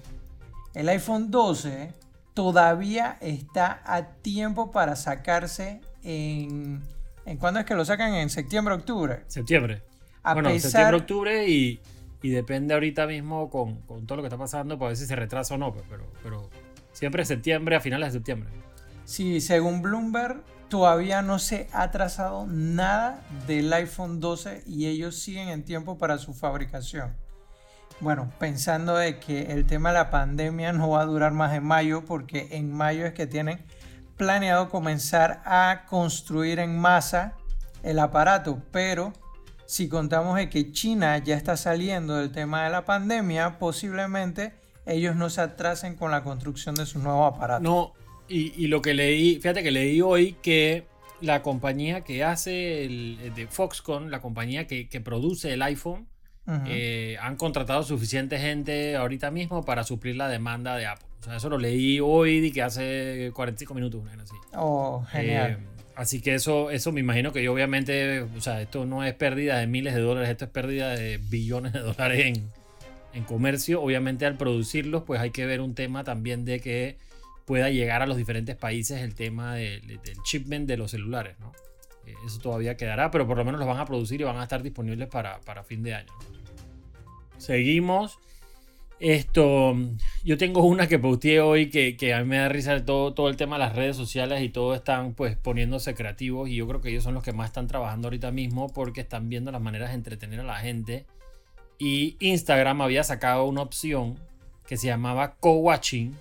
El 0.74 0.90
iPhone 0.90 1.32
12 1.32 1.94
todavía 2.34 3.18
está 3.22 3.82
a 3.86 4.04
tiempo 4.22 4.72
para 4.72 4.98
sacarse 4.98 5.80
en... 6.04 6.84
¿En 7.26 7.38
cuándo 7.38 7.60
es 7.60 7.66
que 7.66 7.76
lo 7.76 7.86
sacan? 7.86 8.16
¿En 8.16 8.30
septiembre, 8.30 8.74
octubre? 8.74 9.24
Septiembre. 9.28 9.82
bueno, 10.24 10.50
septiembre, 10.60 10.98
octubre 10.98 11.48
y 11.48 11.80
y 12.22 12.30
depende 12.30 12.74
ahorita 12.74 13.08
mismo 13.08 13.50
con, 13.50 13.82
con, 13.82 14.06
todo 14.06 14.18
lo 14.18 14.22
que 14.24 14.28
está 14.28 14.38
pasando 14.38 14.78
para 14.78 14.90
ver 14.90 14.98
si 14.98 15.06
se 15.06 15.16
retrasa 15.16 15.56
o 15.56 15.58
no, 15.58 15.74
pues, 15.74 15.86
pero, 15.90 16.06
pero 16.22 16.50
siempre 16.92 17.26
septiembre, 17.26 17.76
a 17.76 17.80
finales 17.80 18.14
de 18.14 18.20
septiembre. 18.20 18.50
Sí, 19.06 19.42
según 19.42 19.82
Bloomberg, 19.82 20.44
todavía 20.68 21.22
no 21.22 21.40
se 21.40 21.68
ha 21.74 21.92
trazado 21.92 22.46
nada 22.46 23.22
del 23.48 23.72
iPhone 23.74 24.20
12 24.20 24.64
y 24.68 24.88
ellos 24.88 25.18
siguen 25.18 25.50
en 25.50 25.64
tiempo 25.64 25.98
para 25.98 26.18
su 26.18 26.34
fabricación. 26.34 27.16
Bueno, 28.02 28.32
pensando 28.40 28.96
de 28.96 29.20
que 29.20 29.52
el 29.52 29.66
tema 29.66 29.90
de 29.90 29.96
la 29.96 30.10
pandemia 30.10 30.72
no 30.72 30.92
va 30.92 31.02
a 31.02 31.06
durar 31.06 31.34
más 31.34 31.54
en 31.54 31.66
mayo, 31.66 32.06
porque 32.06 32.48
en 32.52 32.72
mayo 32.72 33.06
es 33.06 33.14
que 33.14 33.28
tienen 33.28 33.60
planeado 34.16 34.70
comenzar 34.70 35.42
a 35.46 35.86
construir 35.90 36.60
en 36.60 36.78
masa 36.78 37.34
el 37.84 38.00
aparato, 38.00 38.62
pero 38.72 39.12
si 39.70 39.88
contamos 39.88 40.36
de 40.36 40.50
que 40.50 40.72
China 40.72 41.20
ya 41.20 41.38
está 41.38 41.56
saliendo 41.56 42.16
del 42.18 42.32
tema 42.32 42.64
de 42.64 42.72
la 42.72 42.86
pandemia, 42.86 43.60
posiblemente 43.60 44.54
ellos 44.88 45.16
no 45.16 45.30
se 45.30 45.42
atrasen 45.42 45.96
con 45.96 46.10
la 46.10 46.24
construcción 46.24 46.74
de 46.74 46.88
su 46.88 46.98
nuevo 46.98 47.24
aparato. 47.24 47.62
No, 47.62 47.94
y, 48.28 48.66
lo 48.66 48.82
que 48.82 48.96
leí, 48.96 49.36
fíjate 49.36 49.62
que 49.62 49.70
leí 49.70 50.02
hoy 50.02 50.36
que 50.42 50.88
la 51.22 51.44
compañía 51.44 52.02
que 52.02 52.24
hace 52.24 52.84
el, 52.84 53.32
de 53.36 53.46
Foxconn, 53.46 54.10
la 54.10 54.22
compañía 54.22 54.66
que, 54.66 55.02
produce 55.06 55.54
el 55.54 55.62
iPhone, 55.62 56.08
eh, 56.66 57.18
han 57.22 57.36
contratado 57.36 57.84
suficiente 57.84 58.40
gente 58.40 58.96
ahorita 58.96 59.30
mismo 59.30 59.64
para 59.66 59.84
suplir 59.84 60.16
la 60.16 60.30
demanda 60.30 60.78
de 60.78 60.88
Apple. 60.88 61.06
O 61.20 61.24
sea, 61.26 61.36
eso 61.36 61.48
lo 61.48 61.60
leí 61.60 62.00
hoy 62.00 62.44
y 62.44 62.52
que 62.52 62.64
hace 62.64 63.32
45 63.36 63.76
minutos, 63.76 64.02
una 64.02 64.24
así. 64.24 64.36
Oh, 64.56 65.06
genial. 65.12 65.52
Eh, 65.52 65.79
así 66.00 66.22
que 66.22 66.34
eso, 66.34 66.72
eso 66.72 66.92
me 66.92 67.02
imagino 67.02 67.32
que 67.32 67.44
yo 67.44 67.54
obviamente, 67.54 68.22
o 68.22 68.42
sea, 68.42 68.62
esto 68.62 68.86
no 68.86 69.04
es 69.04 69.14
pérdida 69.14 69.58
de 69.60 69.68
miles 69.68 69.94
de 69.94 70.02
dólares, 70.02 70.30
esto 70.30 70.46
es 70.46 70.52
pérdida 70.52 70.96
de 70.96 71.18
billones 71.18 71.74
de 71.74 71.80
dólares 71.80 72.26
en, 72.26 72.50
en 73.14 73.24
comercio. 73.24 73.82
Obviamente 73.82 74.26
al 74.26 74.38
producirlos, 74.38 75.04
pues 75.04 75.20
hay 75.20 75.32
que 75.32 75.46
ver 75.46 75.62
un 75.62 75.76
tema 75.76 76.04
también 76.04 76.46
de 76.46 76.60
que 76.60 76.98
pueda 77.46 77.70
llegar 77.70 78.02
a 78.02 78.06
los 78.06 78.16
diferentes 78.16 78.56
países 78.56 79.02
el 79.02 79.16
tema 79.16 79.56
del 79.56 80.00
shipment 80.24 80.68
de 80.68 80.78
los 80.78 80.92
celulares, 80.92 81.36
¿no? 81.40 81.52
Eh, 82.06 82.14
eso 82.26 82.40
todavía 82.40 82.78
quedará, 82.78 83.12
pero 83.12 83.26
por 83.28 83.38
lo 83.38 83.46
menos 83.46 83.60
los 83.60 83.68
van 83.68 83.80
a 83.80 83.86
producir 83.86 84.22
y 84.22 84.24
van 84.24 84.38
a 84.38 84.44
estar 84.44 84.62
disponibles 84.62 85.08
para, 85.08 85.64
fin 85.64 85.84
de 85.84 85.96
año. 85.96 86.14
Seguimos. 87.38 88.20
Esto, 89.00 89.78
yo 90.26 90.38
tengo 90.38 90.62
una 90.66 90.88
que 90.88 91.00
posteé 91.00 91.40
hoy 91.40 91.70
que, 91.70 92.14
a 92.14 92.20
mí 92.20 92.26
me 92.26 92.38
da 92.38 92.50
risa 92.50 92.84
todo, 92.84 93.14
todo 93.14 93.30
el 93.30 93.38
tema 93.38 93.56
de 93.56 93.60
las 93.60 93.76
redes 93.76 93.96
sociales 93.96 94.42
y 94.42 94.50
todo 94.50 94.76
están 94.76 95.14
pues 95.14 95.38
poniéndose 95.38 95.96
creativos 95.96 96.50
y 96.50 96.56
yo 96.56 96.68
creo 96.68 96.82
que 96.82 96.90
ellos 96.90 97.06
son 97.06 97.14
los 97.14 97.24
que 97.24 97.32
más 97.32 97.48
están 97.48 97.68
trabajando 97.68 98.08
ahorita 98.08 98.32
mismo 98.32 98.68
porque 98.68 99.02
están 99.02 99.30
viendo 99.30 99.52
las 99.52 99.62
maneras 99.62 99.90
de 99.90 99.96
entretener 99.96 100.42
a 100.42 100.44
la 100.44 100.58
gente 100.58 101.06
y 101.78 102.18
Instagram 102.20 102.82
había 102.82 103.06
sacado 103.06 103.46
una 103.46 103.62
opción 103.62 104.20
que 104.68 104.76
se 104.76 104.88
llamaba 104.88 105.36
co-watching, 105.40 106.14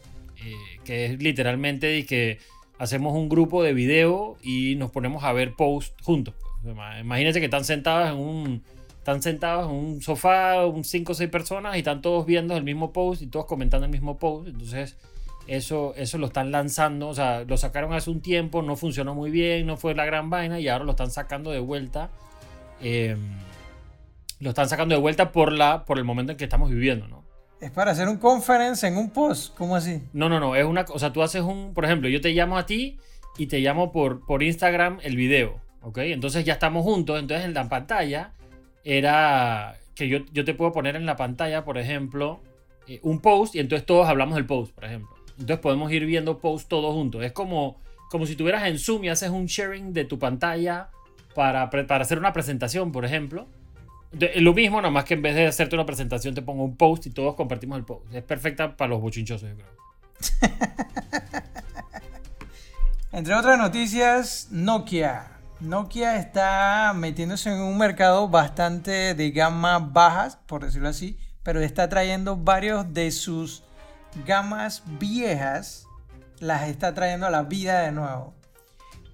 eh, 0.44 0.54
que 0.84 1.06
es 1.06 1.20
literalmente 1.20 2.06
que 2.06 2.38
hacemos 2.78 3.12
un 3.14 3.28
grupo 3.28 3.64
de 3.64 3.74
video 3.74 4.38
y 4.40 4.76
nos 4.76 4.92
ponemos 4.92 5.24
a 5.24 5.32
ver 5.32 5.54
posts 5.54 5.92
juntos. 6.04 6.34
Imagínense 7.00 7.40
que 7.40 7.46
están 7.46 7.64
sentados 7.64 8.08
en 8.08 8.16
un 8.16 8.62
están 9.08 9.22
sentados 9.22 9.70
en 9.70 9.74
un 9.74 10.02
sofá, 10.02 10.66
un 10.66 10.84
5 10.84 11.12
o 11.12 11.14
6 11.14 11.30
personas 11.30 11.76
y 11.76 11.78
están 11.78 12.02
todos 12.02 12.26
viendo 12.26 12.54
el 12.54 12.62
mismo 12.62 12.92
post 12.92 13.22
y 13.22 13.26
todos 13.26 13.46
comentando 13.46 13.86
el 13.86 13.90
mismo 13.90 14.18
post. 14.18 14.48
Entonces, 14.48 14.96
eso, 15.46 15.94
eso 15.96 16.18
lo 16.18 16.26
están 16.26 16.50
lanzando, 16.50 17.08
o 17.08 17.14
sea, 17.14 17.44
lo 17.44 17.56
sacaron 17.56 17.94
hace 17.94 18.10
un 18.10 18.20
tiempo, 18.20 18.60
no 18.60 18.76
funcionó 18.76 19.14
muy 19.14 19.30
bien, 19.30 19.66
no 19.66 19.78
fue 19.78 19.94
la 19.94 20.04
gran 20.04 20.28
vaina 20.28 20.60
y 20.60 20.68
ahora 20.68 20.84
lo 20.84 20.90
están 20.90 21.10
sacando 21.10 21.50
de 21.50 21.58
vuelta. 21.58 22.10
Eh, 22.82 23.16
lo 24.40 24.50
están 24.50 24.68
sacando 24.68 24.94
de 24.94 25.00
vuelta 25.00 25.32
por, 25.32 25.52
la, 25.52 25.86
por 25.86 25.96
el 25.96 26.04
momento 26.04 26.32
en 26.32 26.38
que 26.38 26.44
estamos 26.44 26.68
viviendo, 26.68 27.08
¿no? 27.08 27.24
Es 27.62 27.70
para 27.70 27.92
hacer 27.92 28.08
un 28.08 28.18
conference 28.18 28.86
en 28.86 28.98
un 28.98 29.08
post, 29.08 29.56
¿cómo 29.56 29.74
así? 29.74 30.02
No, 30.12 30.28
no, 30.28 30.38
no, 30.38 30.54
es 30.54 30.66
una, 30.66 30.84
o 30.86 30.98
sea, 30.98 31.14
tú 31.14 31.22
haces 31.22 31.40
un, 31.40 31.72
por 31.72 31.86
ejemplo, 31.86 32.10
yo 32.10 32.20
te 32.20 32.32
llamo 32.32 32.58
a 32.58 32.66
ti 32.66 32.98
y 33.38 33.46
te 33.46 33.60
llamo 33.60 33.90
por, 33.90 34.26
por 34.26 34.42
Instagram 34.42 34.98
el 35.02 35.16
video, 35.16 35.62
¿ok? 35.80 35.96
Entonces 35.98 36.44
ya 36.44 36.52
estamos 36.52 36.84
juntos, 36.84 37.18
entonces 37.18 37.46
en 37.46 37.54
la 37.54 37.66
pantalla 37.70 38.34
era 38.96 39.78
que 39.94 40.08
yo, 40.08 40.18
yo 40.32 40.44
te 40.44 40.54
puedo 40.54 40.72
poner 40.72 40.96
en 40.96 41.06
la 41.06 41.16
pantalla, 41.16 41.64
por 41.64 41.78
ejemplo, 41.78 42.40
eh, 42.86 43.00
un 43.02 43.20
post 43.20 43.54
y 43.54 43.60
entonces 43.60 43.86
todos 43.86 44.08
hablamos 44.08 44.36
del 44.36 44.46
post, 44.46 44.72
por 44.74 44.84
ejemplo. 44.84 45.16
Entonces 45.32 45.58
podemos 45.58 45.92
ir 45.92 46.06
viendo 46.06 46.38
posts 46.38 46.68
todos 46.68 46.94
juntos. 46.94 47.24
Es 47.24 47.32
como, 47.32 47.80
como 48.10 48.26
si 48.26 48.36
tuvieras 48.36 48.66
en 48.66 48.78
Zoom 48.78 49.04
y 49.04 49.08
haces 49.08 49.30
un 49.30 49.46
sharing 49.46 49.92
de 49.92 50.04
tu 50.04 50.18
pantalla 50.18 50.88
para, 51.34 51.70
para 51.70 52.02
hacer 52.02 52.18
una 52.18 52.32
presentación, 52.32 52.92
por 52.92 53.04
ejemplo 53.04 53.46
lo 54.12 54.54
mismo, 54.54 54.78
nada 54.78 54.90
más 54.90 55.04
que 55.04 55.14
en 55.14 55.22
vez 55.22 55.34
de 55.34 55.46
hacerte 55.46 55.74
una 55.74 55.84
presentación 55.84 56.34
te 56.34 56.42
pongo 56.42 56.64
un 56.64 56.76
post 56.76 57.06
y 57.06 57.10
todos 57.10 57.34
compartimos 57.34 57.78
el 57.78 57.84
post. 57.84 58.12
Es 58.12 58.22
perfecta 58.22 58.76
para 58.76 58.90
los 58.90 59.00
bochinchosos, 59.00 59.48
yo 59.50 59.56
creo. 59.56 59.68
Entre 63.12 63.34
otras 63.34 63.58
noticias, 63.58 64.48
Nokia. 64.50 65.37
Nokia 65.60 66.16
está 66.16 66.92
metiéndose 66.94 67.50
en 67.50 67.60
un 67.60 67.76
mercado 67.76 68.28
bastante 68.28 69.14
de 69.14 69.30
gama 69.30 69.78
bajas, 69.78 70.36
por 70.46 70.64
decirlo 70.64 70.88
así, 70.88 71.18
pero 71.42 71.60
está 71.60 71.88
trayendo 71.88 72.36
varios 72.36 72.92
de 72.94 73.10
sus 73.10 73.64
gamas 74.26 74.82
viejas, 75.00 75.86
las 76.38 76.68
está 76.68 76.94
trayendo 76.94 77.26
a 77.26 77.30
la 77.30 77.42
vida 77.42 77.80
de 77.80 77.92
nuevo. 77.92 78.34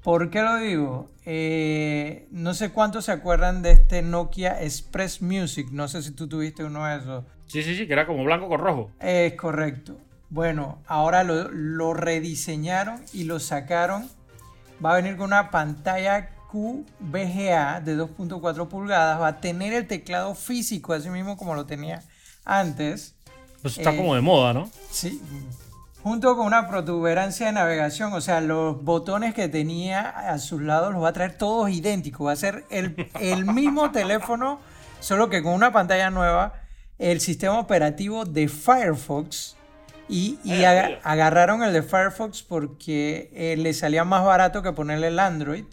¿Por 0.03 0.29
qué 0.29 0.43
lo 0.43 0.57
digo? 0.57 1.11
Eh, 1.25 2.29
no 2.31 2.53
sé 2.53 2.73
cuántos 2.73 3.07
se 3.07 3.13
acuerdan 3.13 3.63
de 3.63 3.71
este 3.71 4.03
Nokia 4.03 4.63
Express 4.63 5.23
Music. 5.23 5.69
No 5.71 5.89
sé 5.89 6.03
si 6.03 6.11
tú 6.11 6.29
tuviste 6.29 6.63
uno 6.63 6.85
de 6.85 6.99
esos. 6.99 7.25
Sí, 7.47 7.63
sí, 7.63 7.75
sí, 7.75 7.87
que 7.87 7.95
era 7.95 8.07
como 8.07 8.23
blanco 8.23 8.47
con 8.49 8.61
rojo. 8.61 8.91
Es 9.01 9.33
correcto. 9.33 9.97
Bueno, 10.29 10.83
ahora 10.87 11.25
lo, 11.25 11.95
rediseñaron 11.95 13.01
y 13.15 13.25
lo 13.25 13.41
sacaron. 13.41 14.11
Va 14.85 14.93
a 14.93 14.97
venir 14.97 15.17
con 15.17 15.27
una 15.27 15.51
pantalla 15.51 16.34
QVGA 16.55 17.81
de 17.81 17.99
2.4 17.99 18.69
pulgadas. 18.69 19.21
Va 19.21 19.29
a 19.29 19.41
tener 19.41 19.73
el 19.73 19.89
teclado 19.89 20.35
físico, 20.37 20.93
así 20.93 21.11
mismo 21.11 21.37
como 21.37 21.57
lo 21.57 21.67
tenía 21.67 22.03
antes. 22.45 23.17
Pues 23.61 23.79
está 23.79 23.97
como 23.97 24.15
de 24.15 24.21
moda, 24.21 24.53
¿no? 24.53 24.71
Sí, 24.91 25.21
junto 26.05 26.37
con 26.37 26.47
una 26.47 26.69
protuberancia 26.69 27.47
de 27.47 27.53
navegación, 27.53 28.13
o 28.13 28.21
sea, 28.21 28.43
los 28.43 28.85
botones 28.85 29.33
que 29.33 29.49
tenía 29.49 30.11
a 30.11 30.39
sus 30.39 30.61
lados 30.61 30.93
los 30.93 31.03
va 31.03 31.09
a 31.09 31.13
traer 31.15 31.39
todos 31.39 31.71
idénticos, 31.71 32.27
va 32.27 32.33
a 32.33 32.37
ser 32.37 32.65
el, 32.69 33.11
el 33.21 33.47
mismo 33.47 33.91
teléfono, 33.93 34.61
solo 35.01 35.31
que 35.31 35.43
con 35.43 35.55
una 35.55 35.73
pantalla 35.73 36.11
nueva, 36.11 36.61
el 36.99 37.21
sistema 37.21 37.59
operativo 37.59 38.27
de 38.27 38.49
Firefox. 38.49 39.57
Y, 40.07 40.39
eh, 40.45 41.01
agarraron 41.03 41.63
el 41.63 41.73
de 41.73 41.83
Firefox 41.83 42.43
porque 42.43 43.31
eh, 43.33 43.57
le 43.57 43.73
salía 43.73 44.05
más 44.05 44.23
barato 44.23 44.63
que 44.63 44.73
ponerle 44.73 45.09
el 45.09 45.19
Android. 45.19 45.65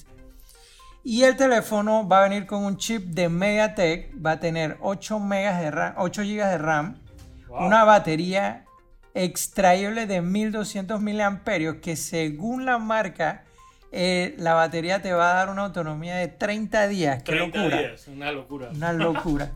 Y 1.03 1.23
el 1.23 1.35
teléfono 1.35 2.07
va 2.07 2.19
a 2.19 2.29
venir 2.29 2.45
con 2.45 2.63
un 2.63 2.77
chip 2.77 3.07
de 3.07 3.27
MediaTek, 3.27 4.23
va 4.23 4.31
a 4.31 4.39
tener 4.39 4.77
8, 4.81 5.19
megas 5.19 5.59
de 5.59 5.71
RAM, 5.71 5.93
8 5.97 6.21
GB 6.21 6.45
de 6.45 6.57
RAM, 6.57 7.01
una 7.49 7.83
batería 7.83 8.65
extraíble 9.13 10.05
de 10.05 10.21
1200 10.21 11.01
miliamperios 11.01 11.77
que 11.81 11.95
según 11.95 12.65
la 12.65 12.77
marca 12.77 13.43
eh, 13.91 14.35
la 14.37 14.53
batería 14.53 15.01
te 15.01 15.11
va 15.11 15.31
a 15.31 15.33
dar 15.33 15.49
una 15.49 15.65
autonomía 15.65 16.15
de 16.15 16.29
30 16.29 16.87
días. 16.87 17.23
¡Qué 17.23 17.33
30 17.33 17.57
locura! 17.57 17.77
Días, 17.77 18.07
una 18.07 18.31
locura. 18.31 18.69
Una 18.73 18.93
locura. 18.93 19.51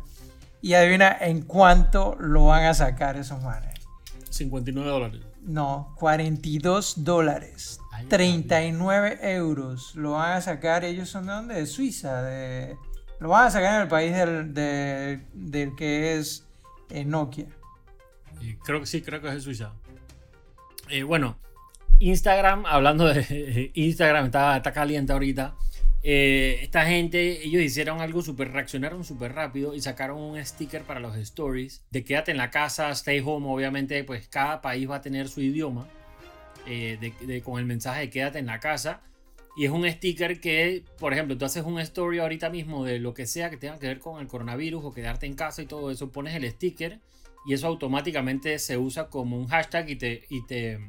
y 0.61 0.73
adivina 0.73 1.15
en 1.21 1.43
cuánto 1.43 2.15
lo 2.19 2.47
van 2.47 2.65
a 2.65 2.73
sacar 2.73 3.15
esos 3.17 3.41
manes. 3.43 3.79
59 4.29 4.89
dólares. 4.89 5.21
No, 5.41 5.93
42 5.99 7.03
dólares. 7.05 7.79
39 8.07 9.19
euros. 9.21 9.95
Lo 9.95 10.11
van 10.13 10.33
a 10.33 10.41
sacar, 10.41 10.83
ellos 10.83 11.09
son 11.09 11.27
de 11.27 11.33
dónde? 11.33 11.55
De 11.55 11.65
Suiza. 11.65 12.21
De, 12.21 12.77
lo 13.19 13.29
van 13.29 13.47
a 13.47 13.51
sacar 13.51 13.75
en 13.75 13.81
el 13.81 13.87
país 13.87 14.15
del, 14.15 14.53
del 15.33 15.75
que 15.75 16.17
es 16.17 16.45
eh, 16.89 17.05
Nokia 17.05 17.47
creo 18.63 18.79
que 18.79 18.85
sí, 18.85 19.01
creo 19.01 19.21
que 19.21 19.27
es 19.27 19.33
de 19.33 19.41
Suiza. 19.41 19.73
Eh, 20.89 21.03
bueno, 21.03 21.37
Instagram, 21.99 22.65
hablando 22.65 23.05
de 23.05 23.71
Instagram, 23.73 24.25
está, 24.25 24.57
está 24.57 24.71
caliente 24.71 25.13
ahorita. 25.13 25.55
Eh, 26.03 26.59
esta 26.61 26.85
gente, 26.85 27.43
ellos 27.43 27.63
hicieron 27.63 27.99
algo 27.99 28.21
súper, 28.21 28.51
reaccionaron 28.51 29.03
súper 29.03 29.33
rápido 29.33 29.73
y 29.73 29.81
sacaron 29.81 30.21
un 30.21 30.45
sticker 30.45 30.83
para 30.83 30.99
los 30.99 31.15
stories 31.17 31.83
de 31.89 32.03
quédate 32.03 32.29
en 32.31 32.37
la 32.37 32.51
casa, 32.51 32.91
stay 32.91 33.21
home. 33.25 33.47
Obviamente, 33.49 34.03
pues 34.03 34.27
cada 34.27 34.61
país 34.61 34.89
va 34.89 34.97
a 34.97 35.01
tener 35.01 35.27
su 35.27 35.41
idioma 35.41 35.87
eh, 36.67 37.41
con 37.43 37.59
el 37.59 37.65
mensaje 37.65 38.01
de 38.01 38.09
quédate 38.09 38.39
en 38.39 38.47
la 38.47 38.59
casa. 38.59 39.01
Y 39.57 39.65
es 39.65 39.71
un 39.71 39.89
sticker 39.89 40.41
que, 40.41 40.83
por 40.99 41.13
ejemplo, 41.13 41.37
tú 41.37 41.45
haces 41.45 41.63
un 41.63 41.79
story 41.79 42.19
ahorita 42.19 42.49
mismo 42.49 42.83
de 42.83 42.99
lo 42.99 43.13
que 43.13 43.25
sea 43.25 43.49
que 43.49 43.57
tenga 43.57 43.79
que 43.79 43.87
ver 43.87 43.99
con 43.99 44.19
el 44.19 44.27
coronavirus 44.27 44.83
o 44.83 44.93
quedarte 44.93 45.25
en 45.25 45.33
casa 45.33 45.61
y 45.61 45.65
todo 45.65 45.91
eso, 45.91 46.11
pones 46.11 46.35
el 46.35 46.49
sticker 46.49 46.99
y 47.45 47.53
eso 47.53 47.67
automáticamente 47.67 48.59
se 48.59 48.77
usa 48.77 49.07
como 49.09 49.37
un 49.37 49.47
hashtag 49.47 49.89
y 49.89 49.95
te, 49.95 50.23
y 50.29 50.45
te, 50.45 50.79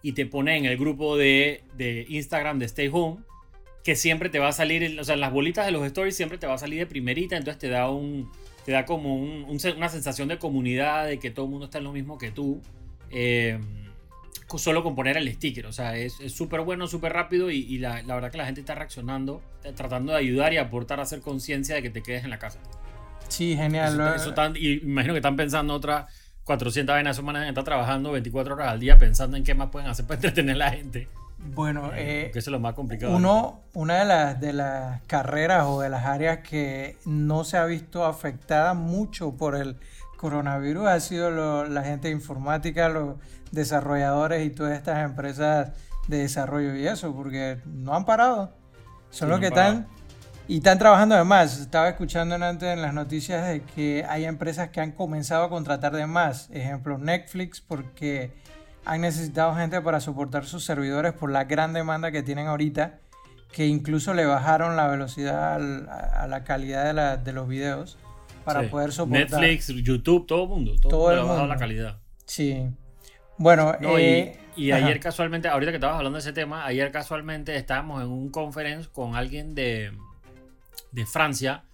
y 0.00 0.12
te 0.12 0.24
pone 0.24 0.56
en 0.56 0.64
el 0.64 0.78
grupo 0.78 1.18
de, 1.18 1.64
de 1.76 2.06
Instagram 2.08 2.58
de 2.58 2.66
Stay 2.66 2.88
Home 2.90 3.18
que 3.84 3.96
siempre 3.96 4.28
te 4.28 4.38
va 4.38 4.48
a 4.48 4.52
salir, 4.52 4.98
o 4.98 5.04
sea, 5.04 5.14
en 5.14 5.20
las 5.20 5.32
bolitas 5.32 5.66
de 5.66 5.72
los 5.72 5.84
stories 5.86 6.16
siempre 6.16 6.38
te 6.38 6.46
va 6.46 6.54
a 6.54 6.58
salir 6.58 6.78
de 6.78 6.86
primerita, 6.86 7.36
entonces 7.36 7.58
te 7.58 7.68
da 7.68 7.90
un, 7.90 8.30
te 8.64 8.72
da 8.72 8.84
como 8.84 9.16
un, 9.16 9.46
una 9.76 9.88
sensación 9.88 10.28
de 10.28 10.38
comunidad, 10.38 11.06
de 11.06 11.18
que 11.18 11.30
todo 11.30 11.46
el 11.46 11.50
mundo 11.50 11.66
está 11.66 11.78
en 11.78 11.84
lo 11.84 11.92
mismo 11.92 12.18
que 12.18 12.30
tú, 12.30 12.60
eh, 13.10 13.58
solo 14.58 14.82
con 14.82 14.94
poner 14.94 15.16
el 15.16 15.32
sticker, 15.32 15.66
o 15.66 15.72
sea, 15.72 15.96
es 15.96 16.14
súper 16.28 16.60
bueno, 16.60 16.86
súper 16.86 17.12
rápido 17.12 17.50
y, 17.50 17.78
la, 17.78 18.02
la, 18.02 18.14
verdad 18.14 18.30
que 18.30 18.38
la 18.38 18.46
gente 18.46 18.60
está 18.60 18.74
reaccionando, 18.74 19.42
tratando 19.76 20.12
de 20.12 20.18
ayudar 20.18 20.52
y 20.52 20.56
aportar 20.56 21.00
a 21.00 21.02
hacer 21.02 21.20
conciencia 21.20 21.74
de 21.74 21.82
que 21.82 21.90
te 21.90 22.02
quedes 22.02 22.24
en 22.24 22.30
la 22.30 22.38
casa. 22.38 22.58
Sí, 23.28 23.56
genial. 23.56 23.96
y 24.56 24.84
imagino 24.84 25.14
que 25.14 25.18
están 25.18 25.36
pensando 25.36 25.74
otras 25.74 26.06
400 26.44 26.92
vainas 26.92 27.16
semanas 27.16 27.48
está 27.48 27.62
trabajando 27.62 28.10
24 28.10 28.54
horas 28.54 28.68
al 28.68 28.80
día 28.80 28.98
pensando 28.98 29.36
en 29.36 29.44
qué 29.44 29.54
más 29.54 29.70
pueden 29.70 29.88
hacer 29.88 30.04
para 30.06 30.16
entretener 30.16 30.56
a 30.56 30.58
la 30.58 30.70
gente. 30.70 31.08
Bueno, 31.42 31.90
eh, 31.94 32.30
eso 32.30 32.38
es 32.38 32.46
lo 32.48 32.60
más 32.60 32.74
complicado. 32.74 33.16
Uno, 33.16 33.60
una 33.74 33.98
de 34.00 34.04
las, 34.04 34.40
de 34.40 34.52
las 34.52 35.02
carreras 35.02 35.64
o 35.66 35.80
de 35.80 35.88
las 35.88 36.04
áreas 36.04 36.38
que 36.38 36.96
no 37.04 37.44
se 37.44 37.56
ha 37.56 37.64
visto 37.64 38.04
afectada 38.04 38.74
mucho 38.74 39.32
por 39.36 39.56
el 39.56 39.76
coronavirus 40.16 40.86
ha 40.86 41.00
sido 41.00 41.64
la 41.64 41.82
gente 41.82 42.10
informática, 42.10 42.90
los 42.90 43.16
desarrolladores 43.52 44.46
y 44.46 44.50
todas 44.50 44.76
estas 44.76 45.02
empresas 45.02 45.70
de 46.08 46.18
desarrollo 46.18 46.74
y 46.76 46.86
eso, 46.86 47.14
porque 47.14 47.58
no 47.64 47.94
han 47.94 48.04
parado. 48.04 48.52
Son 49.10 49.28
los 49.28 49.40
que 49.40 49.46
están 49.46 49.88
Y 50.46 50.58
están 50.58 50.78
trabajando 50.78 51.14
de 51.14 51.24
más. 51.24 51.58
Estaba 51.58 51.88
escuchando 51.88 52.34
antes 52.34 52.68
en 52.68 52.82
las 52.82 52.92
noticias 52.92 53.46
de 53.46 53.62
que 53.62 54.04
hay 54.08 54.24
empresas 54.24 54.70
que 54.70 54.80
han 54.80 54.92
comenzado 54.92 55.44
a 55.44 55.48
contratar 55.48 55.94
de 55.94 56.06
más. 56.06 56.50
Ejemplo, 56.50 56.98
Netflix, 56.98 57.60
porque 57.60 58.32
han 58.84 59.00
necesitado 59.02 59.54
gente 59.54 59.80
para 59.80 60.00
soportar 60.00 60.46
sus 60.46 60.64
servidores 60.64 61.12
por 61.12 61.30
la 61.30 61.44
gran 61.44 61.72
demanda 61.72 62.10
que 62.10 62.22
tienen 62.22 62.46
ahorita, 62.46 62.98
que 63.52 63.66
incluso 63.66 64.14
le 64.14 64.24
bajaron 64.26 64.76
la 64.76 64.86
velocidad 64.86 65.54
a 65.54 66.26
la 66.26 66.44
calidad 66.44 67.18
de, 67.18 67.32
los 67.32 67.48
videos 67.48 67.98
para 68.44 68.68
poder 68.70 68.92
soportar. 68.92 69.40
Netflix, 69.40 69.68
YouTube, 69.68 70.26
todo 70.26 70.44
el 70.44 70.48
mundo. 70.48 70.72
Todo, 70.80 71.12
el 71.12 71.22
mundo. 71.22 71.46
la 71.46 71.56
calidad. 71.56 71.98
Sí. 72.24 72.68
Bueno, 73.36 73.74
eh, 73.80 74.38
y, 74.56 74.70
ayer 74.72 75.00
casualmente, 75.00 75.48
ahorita 75.48 75.72
que 75.72 75.76
estabas 75.76 75.96
hablando 75.96 76.16
de 76.16 76.20
ese 76.20 76.32
tema, 76.32 76.66
ayer 76.66 76.90
casualmente 76.92 77.56
estábamos 77.56 78.02
en 78.02 78.08
un 78.08 78.30
conference 78.30 78.88
con 78.92 79.16
alguien 79.16 79.54
de, 79.54 79.92
de 80.92 81.06
Francia 81.06 81.64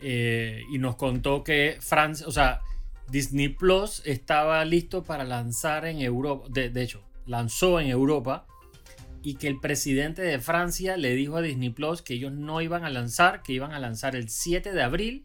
eh, 0.00 0.62
y 0.70 0.78
nos 0.78 0.96
contó 0.96 1.42
que 1.42 1.78
Francia, 1.80 2.26
o 2.26 2.30
sea, 2.30 2.60
Disney 3.10 3.48
Plus 3.48 4.02
estaba 4.04 4.64
listo 4.64 5.04
para 5.04 5.24
lanzar 5.24 5.86
en 5.86 6.00
Europa, 6.00 6.46
de, 6.50 6.82
hecho, 6.82 7.02
lanzó 7.26 7.80
en 7.80 7.88
Europa 7.88 8.46
y 9.22 9.34
que 9.34 9.48
el 9.48 9.58
presidente 9.60 10.22
de 10.22 10.38
Francia 10.38 10.96
le 10.96 11.14
dijo 11.14 11.36
a 11.36 11.42
Disney 11.42 11.70
Plus 11.70 12.02
que 12.02 12.14
ellos 12.14 12.32
no 12.32 12.60
iban 12.60 12.84
a 12.84 12.90
lanzar, 12.90 13.42
que 13.42 13.52
iban 13.52 13.72
a 13.72 13.78
lanzar 13.78 14.14
el 14.14 14.28
7 14.28 14.72
de 14.72 14.82
abril, 14.82 15.24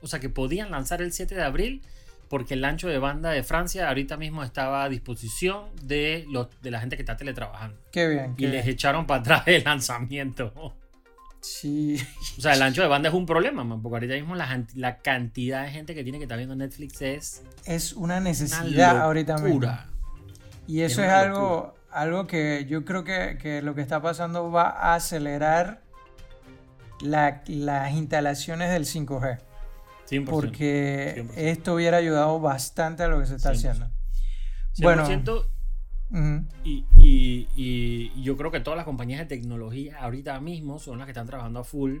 o 0.00 0.06
sea 0.06 0.20
que 0.20 0.28
podían 0.28 0.70
lanzar 0.70 1.02
el 1.02 1.12
7 1.12 1.34
de 1.34 1.42
abril 1.42 1.82
porque 2.28 2.54
el 2.54 2.64
ancho 2.64 2.88
de 2.88 2.98
banda 2.98 3.30
de 3.30 3.42
Francia 3.42 3.88
ahorita 3.88 4.16
mismo 4.16 4.44
estaba 4.44 4.84
a 4.84 4.88
disposición 4.88 5.70
de, 5.82 6.26
los, 6.28 6.48
de 6.60 6.70
la 6.70 6.80
gente 6.80 6.96
que 6.96 7.02
está 7.02 7.16
teletrabajando. 7.16 7.78
Qué 7.90 8.06
bien. 8.06 8.34
y 8.36 8.46
les 8.46 8.66
echaron 8.66 9.06
para 9.06 9.20
atrás 9.20 9.42
el 9.46 9.64
lanzamiento. 9.64 10.74
Sí. 11.40 12.00
O 12.36 12.40
sea, 12.40 12.54
el 12.54 12.62
ancho 12.62 12.82
de 12.82 12.88
banda 12.88 13.08
es 13.08 13.14
un 13.14 13.26
problema, 13.26 13.64
man, 13.64 13.82
porque 13.82 13.96
ahorita 13.96 14.14
mismo 14.14 14.34
la, 14.34 14.98
cantidad 15.02 15.64
de 15.64 15.70
gente 15.70 15.94
que 15.94 16.02
tiene 16.02 16.18
que 16.18 16.24
estar 16.24 16.38
viendo 16.38 16.56
Netflix 16.56 17.02
es. 17.02 17.42
Es 17.64 17.92
una 17.92 18.20
necesidad 18.20 19.00
ahorita 19.00 19.38
mismo. 19.38 19.70
Y 20.66 20.82
eso 20.82 21.02
es, 21.02 21.08
algo, 21.08 21.74
algo 21.90 22.26
que 22.26 22.66
yo 22.68 22.84
creo 22.84 23.04
que, 23.04 23.60
lo 23.62 23.74
que 23.74 23.80
está 23.80 24.02
pasando 24.02 24.50
va 24.50 24.68
a 24.68 24.94
acelerar 24.94 25.82
las 27.00 27.92
instalaciones 27.94 28.70
del 28.70 28.84
5G. 28.84 29.38
100%, 30.10 30.24
porque 30.24 31.26
esto 31.36 31.74
hubiera 31.74 31.98
ayudado 31.98 32.40
bastante 32.40 33.02
a 33.02 33.08
lo 33.08 33.20
que 33.20 33.26
se 33.26 33.36
está 33.36 33.50
haciendo. 33.50 33.90
Bueno, 34.78 35.06
y, 36.64 38.22
yo 38.22 38.36
creo 38.36 38.50
que 38.50 38.60
todas 38.60 38.76
las 38.76 38.84
compañías 38.84 39.20
de 39.20 39.26
tecnología 39.26 39.98
ahorita 40.00 40.40
mismo 40.40 40.78
son 40.78 40.98
las 40.98 41.06
que 41.06 41.12
están 41.12 41.26
trabajando 41.26 41.60
a 41.60 41.64
full, 41.64 41.98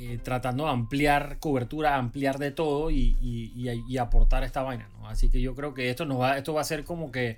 eh, 0.00 0.18
tratando 0.22 0.64
de 0.64 0.70
ampliar 0.70 1.38
cobertura, 1.38 1.96
ampliar 1.96 2.38
de 2.38 2.50
todo 2.50 2.90
y, 2.90 3.98
aportar 3.98 4.44
esta 4.44 4.62
vaina. 4.62 4.88
Así 5.04 5.28
que 5.28 5.40
yo 5.40 5.54
creo 5.54 5.74
que 5.74 5.90
esto, 5.90 6.06
nos 6.06 6.20
va, 6.20 6.38
esto 6.38 6.54
va 6.54 6.60
a 6.60 6.64
ser 6.64 6.84
como 6.84 7.10
que 7.10 7.36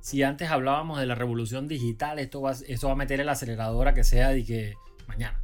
si 0.00 0.22
antes 0.22 0.50
hablábamos 0.50 1.00
de 1.00 1.06
la 1.06 1.14
revolución 1.14 1.66
digital, 1.66 2.18
esto 2.18 2.42
va, 2.42 2.52
esto 2.52 2.86
va 2.88 2.92
a 2.92 2.96
meter 2.96 3.20
el 3.20 3.28
acelerador 3.28 3.88
a 3.88 3.94
que 3.94 4.04
sea 4.04 4.28
de 4.28 4.44
que 4.44 4.74
mañana. 5.06 5.40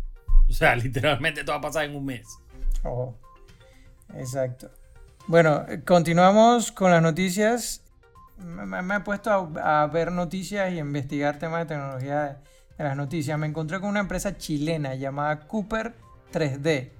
O 0.48 0.52
sea, 0.52 0.76
literalmente 0.76 1.40
esto 1.40 1.52
va 1.52 1.58
a 1.58 1.62
pasar 1.62 1.84
en 1.84 1.96
un 1.96 2.04
mes. 2.04 2.26
Oh, 2.84 3.14
exacto. 4.14 4.70
Bueno, 5.26 5.64
continuamos 5.86 6.72
con 6.72 6.90
las 6.90 7.02
noticias 7.02 7.82
me, 8.44 8.96
he 8.96 9.00
puesto 9.00 9.52
a, 9.62 9.86
ver 9.86 10.12
noticias 10.12 10.72
y 10.72 10.78
investigar 10.78 11.38
temas 11.38 11.60
de 11.60 11.74
tecnología 11.74 12.40
de, 12.78 12.84
las 12.84 12.96
noticias. 12.96 13.38
Me 13.38 13.46
encontré 13.46 13.80
con 13.80 13.90
una 13.90 14.00
empresa 14.00 14.36
chilena 14.36 14.94
llamada 14.94 15.40
Cooper 15.46 15.94
3D. 16.32 16.90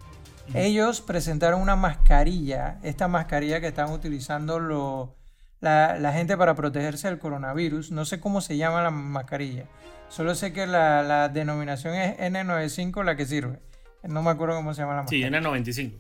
Ellos 0.55 1.01
presentaron 1.01 1.61
una 1.61 1.77
mascarilla, 1.77 2.79
esta 2.83 3.07
mascarilla 3.07 3.61
que 3.61 3.69
están 3.69 3.93
utilizando 3.93 5.15
la, 5.61 6.13
gente 6.13 6.37
para 6.37 6.55
protegerse 6.55 7.09
del 7.09 7.19
coronavirus. 7.19 7.93
No 7.93 8.05
sé 8.05 8.21
cómo 8.21 8.41
se 8.41 8.57
llama 8.57 8.83
la 8.83 8.91
mascarilla. 8.91 9.65
Solo 10.09 10.35
sé 10.35 10.53
que 10.53 10.67
la, 10.67 11.29
denominación 11.29 11.95
es 11.95 12.19
N95 12.19 13.05
la 13.05 13.17
que 13.17 13.27
sirve. 13.27 13.61
No 14.03 14.23
me 14.23 14.31
acuerdo 14.31 14.57
cómo 14.57 14.75
se 14.75 14.83
llama 14.83 14.97
la 14.97 15.03
mascarilla. 15.03 15.29
Sí, 15.29 15.35
N95. 15.35 15.93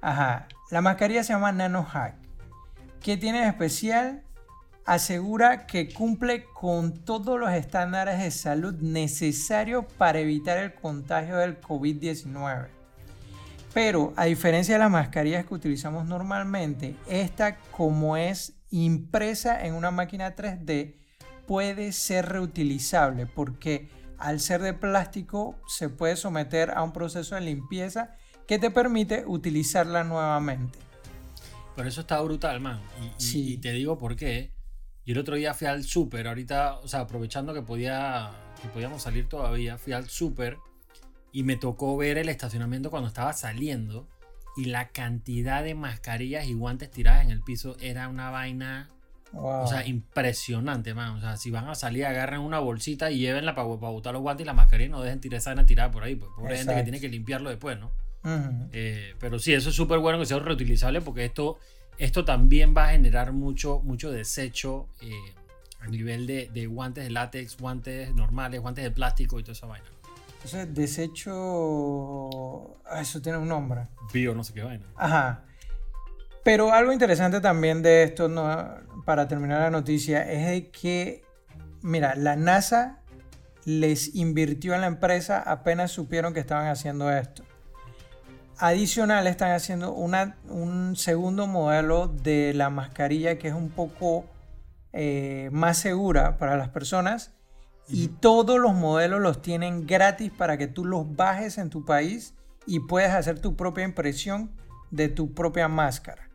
Ajá. 0.00 0.46
La 0.70 0.80
mascarilla 0.80 1.22
se 1.22 1.34
llama 1.34 1.52
NanoHack. 1.52 2.14
¿Qué 3.02 3.16
tiene 3.16 3.40
de 3.40 3.48
especial? 3.48 4.22
Asegura 4.84 5.66
que 5.66 5.92
cumple 5.92 6.44
con 6.54 7.04
todos 7.04 7.38
los 7.38 7.52
estándares 7.52 8.18
de 8.18 8.30
salud 8.30 8.74
necesarios 8.80 9.84
para 9.98 10.20
evitar 10.20 10.58
el 10.58 10.74
contagio 10.74 11.36
del 11.36 11.60
COVID-19. 11.60 12.68
Pero 13.72 14.12
a 14.16 14.24
diferencia 14.24 14.74
de 14.74 14.80
las 14.80 14.90
mascarillas 14.90 15.46
que 15.46 15.54
utilizamos 15.54 16.06
normalmente, 16.06 16.96
esta 17.08 17.58
como 17.70 18.16
es 18.16 18.54
impresa 18.70 19.64
en 19.64 19.74
una 19.74 19.90
máquina 19.90 20.34
3D 20.34 20.96
puede 21.46 21.92
ser 21.92 22.28
reutilizable 22.28 23.26
porque 23.26 23.88
al 24.18 24.40
ser 24.40 24.60
de 24.60 24.74
plástico 24.74 25.56
se 25.66 25.88
puede 25.88 26.16
someter 26.16 26.70
a 26.70 26.82
un 26.82 26.92
proceso 26.92 27.34
de 27.36 27.40
limpieza 27.42 28.16
que 28.46 28.58
te 28.58 28.70
permite 28.70 29.24
utilizarla 29.26 30.04
nuevamente. 30.04 30.78
Por 31.76 31.86
eso 31.86 32.02
está 32.02 32.20
brutal, 32.20 32.60
man. 32.60 32.80
Y, 33.18 33.54
y 33.54 33.58
te 33.58 33.72
digo 33.72 33.96
por 33.96 34.16
qué 34.16 34.52
y 35.10 35.12
el 35.12 35.18
otro 35.18 35.34
día 35.34 35.54
fui 35.54 35.66
al 35.66 35.82
súper, 35.82 36.28
ahorita, 36.28 36.76
o 36.84 36.86
sea, 36.86 37.00
aprovechando 37.00 37.52
que, 37.52 37.62
podía, 37.62 38.30
que 38.62 38.68
podíamos 38.68 39.02
salir 39.02 39.28
todavía, 39.28 39.76
fui 39.76 39.92
al 39.92 40.08
súper 40.08 40.58
y 41.32 41.42
me 41.42 41.56
tocó 41.56 41.96
ver 41.96 42.16
el 42.16 42.28
estacionamiento 42.28 42.90
cuando 42.90 43.08
estaba 43.08 43.32
saliendo 43.32 44.06
y 44.56 44.66
la 44.66 44.90
cantidad 44.90 45.64
de 45.64 45.74
mascarillas 45.74 46.46
y 46.46 46.54
guantes 46.54 46.92
tiradas 46.92 47.24
en 47.24 47.32
el 47.32 47.42
piso 47.42 47.76
era 47.80 48.06
una 48.06 48.30
vaina, 48.30 48.88
o 49.32 49.66
sea, 49.66 49.84
impresionante, 49.84 50.94
man. 50.94 51.16
O 51.16 51.20
sea, 51.20 51.36
si 51.36 51.50
van 51.50 51.66
a 51.66 51.74
salir, 51.74 52.06
agarren 52.06 52.38
una 52.38 52.60
bolsita 52.60 53.10
y 53.10 53.18
llévenla 53.18 53.56
para, 53.56 53.66
para 53.80 53.90
botar 53.90 54.12
los 54.12 54.22
guantes 54.22 54.44
y 54.44 54.46
las 54.46 54.54
mascarillas 54.54 54.92
no 54.92 55.02
dejen 55.02 55.20
tirar 55.20 55.38
esa 55.38 55.50
vaina 55.50 55.66
tirada 55.66 55.90
por 55.90 56.04
ahí, 56.04 56.14
pues 56.14 56.30
pobre 56.36 56.56
gente 56.56 56.72
que 56.72 56.82
tiene 56.84 57.00
que 57.00 57.08
limpiarlo 57.08 57.50
después, 57.50 57.76
¿no? 57.80 57.90
Eh, 58.72 59.16
pero 59.18 59.40
sí, 59.40 59.54
eso 59.54 59.70
es 59.70 59.74
súper 59.74 59.98
bueno 59.98 60.20
que 60.20 60.26
sea 60.26 60.38
reutilizable 60.38 61.00
porque 61.00 61.24
esto 61.24 61.58
esto 62.00 62.24
también 62.24 62.74
va 62.74 62.86
a 62.86 62.90
generar 62.92 63.32
mucho, 63.32 63.80
mucho 63.84 64.10
desecho 64.10 64.88
eh, 65.02 65.12
a 65.80 65.86
nivel 65.86 66.26
de, 66.26 66.66
guantes 66.66 67.04
de 67.04 67.10
látex, 67.10 67.58
guantes 67.58 68.14
normales, 68.14 68.60
guantes 68.60 68.82
de 68.84 68.90
plástico 68.90 69.38
y 69.38 69.42
toda 69.42 69.52
esa 69.52 69.66
vaina. 69.66 69.84
Entonces, 70.32 70.74
desecho. 70.74 71.30
Ah, 72.86 73.02
eso 73.02 73.20
tiene 73.20 73.36
un 73.36 73.48
nombre. 73.48 73.86
Bio, 74.12 74.34
no 74.34 74.42
sé 74.42 74.54
qué 74.54 74.62
vaina. 74.62 74.86
Ajá. 74.96 75.44
Pero 76.42 76.72
algo 76.72 76.90
interesante 76.90 77.38
también 77.42 77.82
de 77.82 78.04
esto, 78.04 78.30
para 79.04 79.28
terminar 79.28 79.60
la 79.60 79.70
noticia, 79.70 80.22
es 80.22 80.46
de 80.46 80.70
que, 80.70 81.22
mira, 81.82 82.14
la 82.14 82.34
NASA 82.34 83.00
les 83.66 84.14
invirtió 84.14 84.74
en 84.74 84.80
la 84.80 84.86
empresa 84.86 85.38
apenas 85.38 85.90
supieron 85.90 86.32
que 86.32 86.40
estaban 86.40 86.68
haciendo 86.68 87.12
esto 87.12 87.44
adicional 88.60 89.26
están 89.26 89.52
haciendo 89.52 89.92
una, 89.92 90.36
un 90.48 90.94
segundo 90.96 91.46
modelo 91.46 92.08
de 92.08 92.52
la 92.54 92.70
mascarilla 92.70 93.38
que 93.38 93.48
es 93.48 93.54
un 93.54 93.70
poco 93.70 94.26
eh, 94.92 95.48
más 95.52 95.78
segura 95.78 96.38
para 96.38 96.56
las 96.56 96.68
personas 96.68 97.32
y 97.88 98.08
todos 98.08 98.60
los 98.60 98.74
modelos 98.74 99.20
los 99.20 99.42
tienen 99.42 99.86
gratis 99.86 100.30
para 100.30 100.56
que 100.56 100.68
tú 100.68 100.84
los 100.84 101.16
bajes 101.16 101.58
en 101.58 101.70
tu 101.70 101.84
país 101.84 102.34
y 102.66 102.80
puedas 102.80 103.14
hacer 103.14 103.40
tu 103.40 103.56
propia 103.56 103.84
impresión 103.84 104.52
de 104.90 105.08
tu 105.08 105.34
propia 105.34 105.66
máscara. 105.66 106.30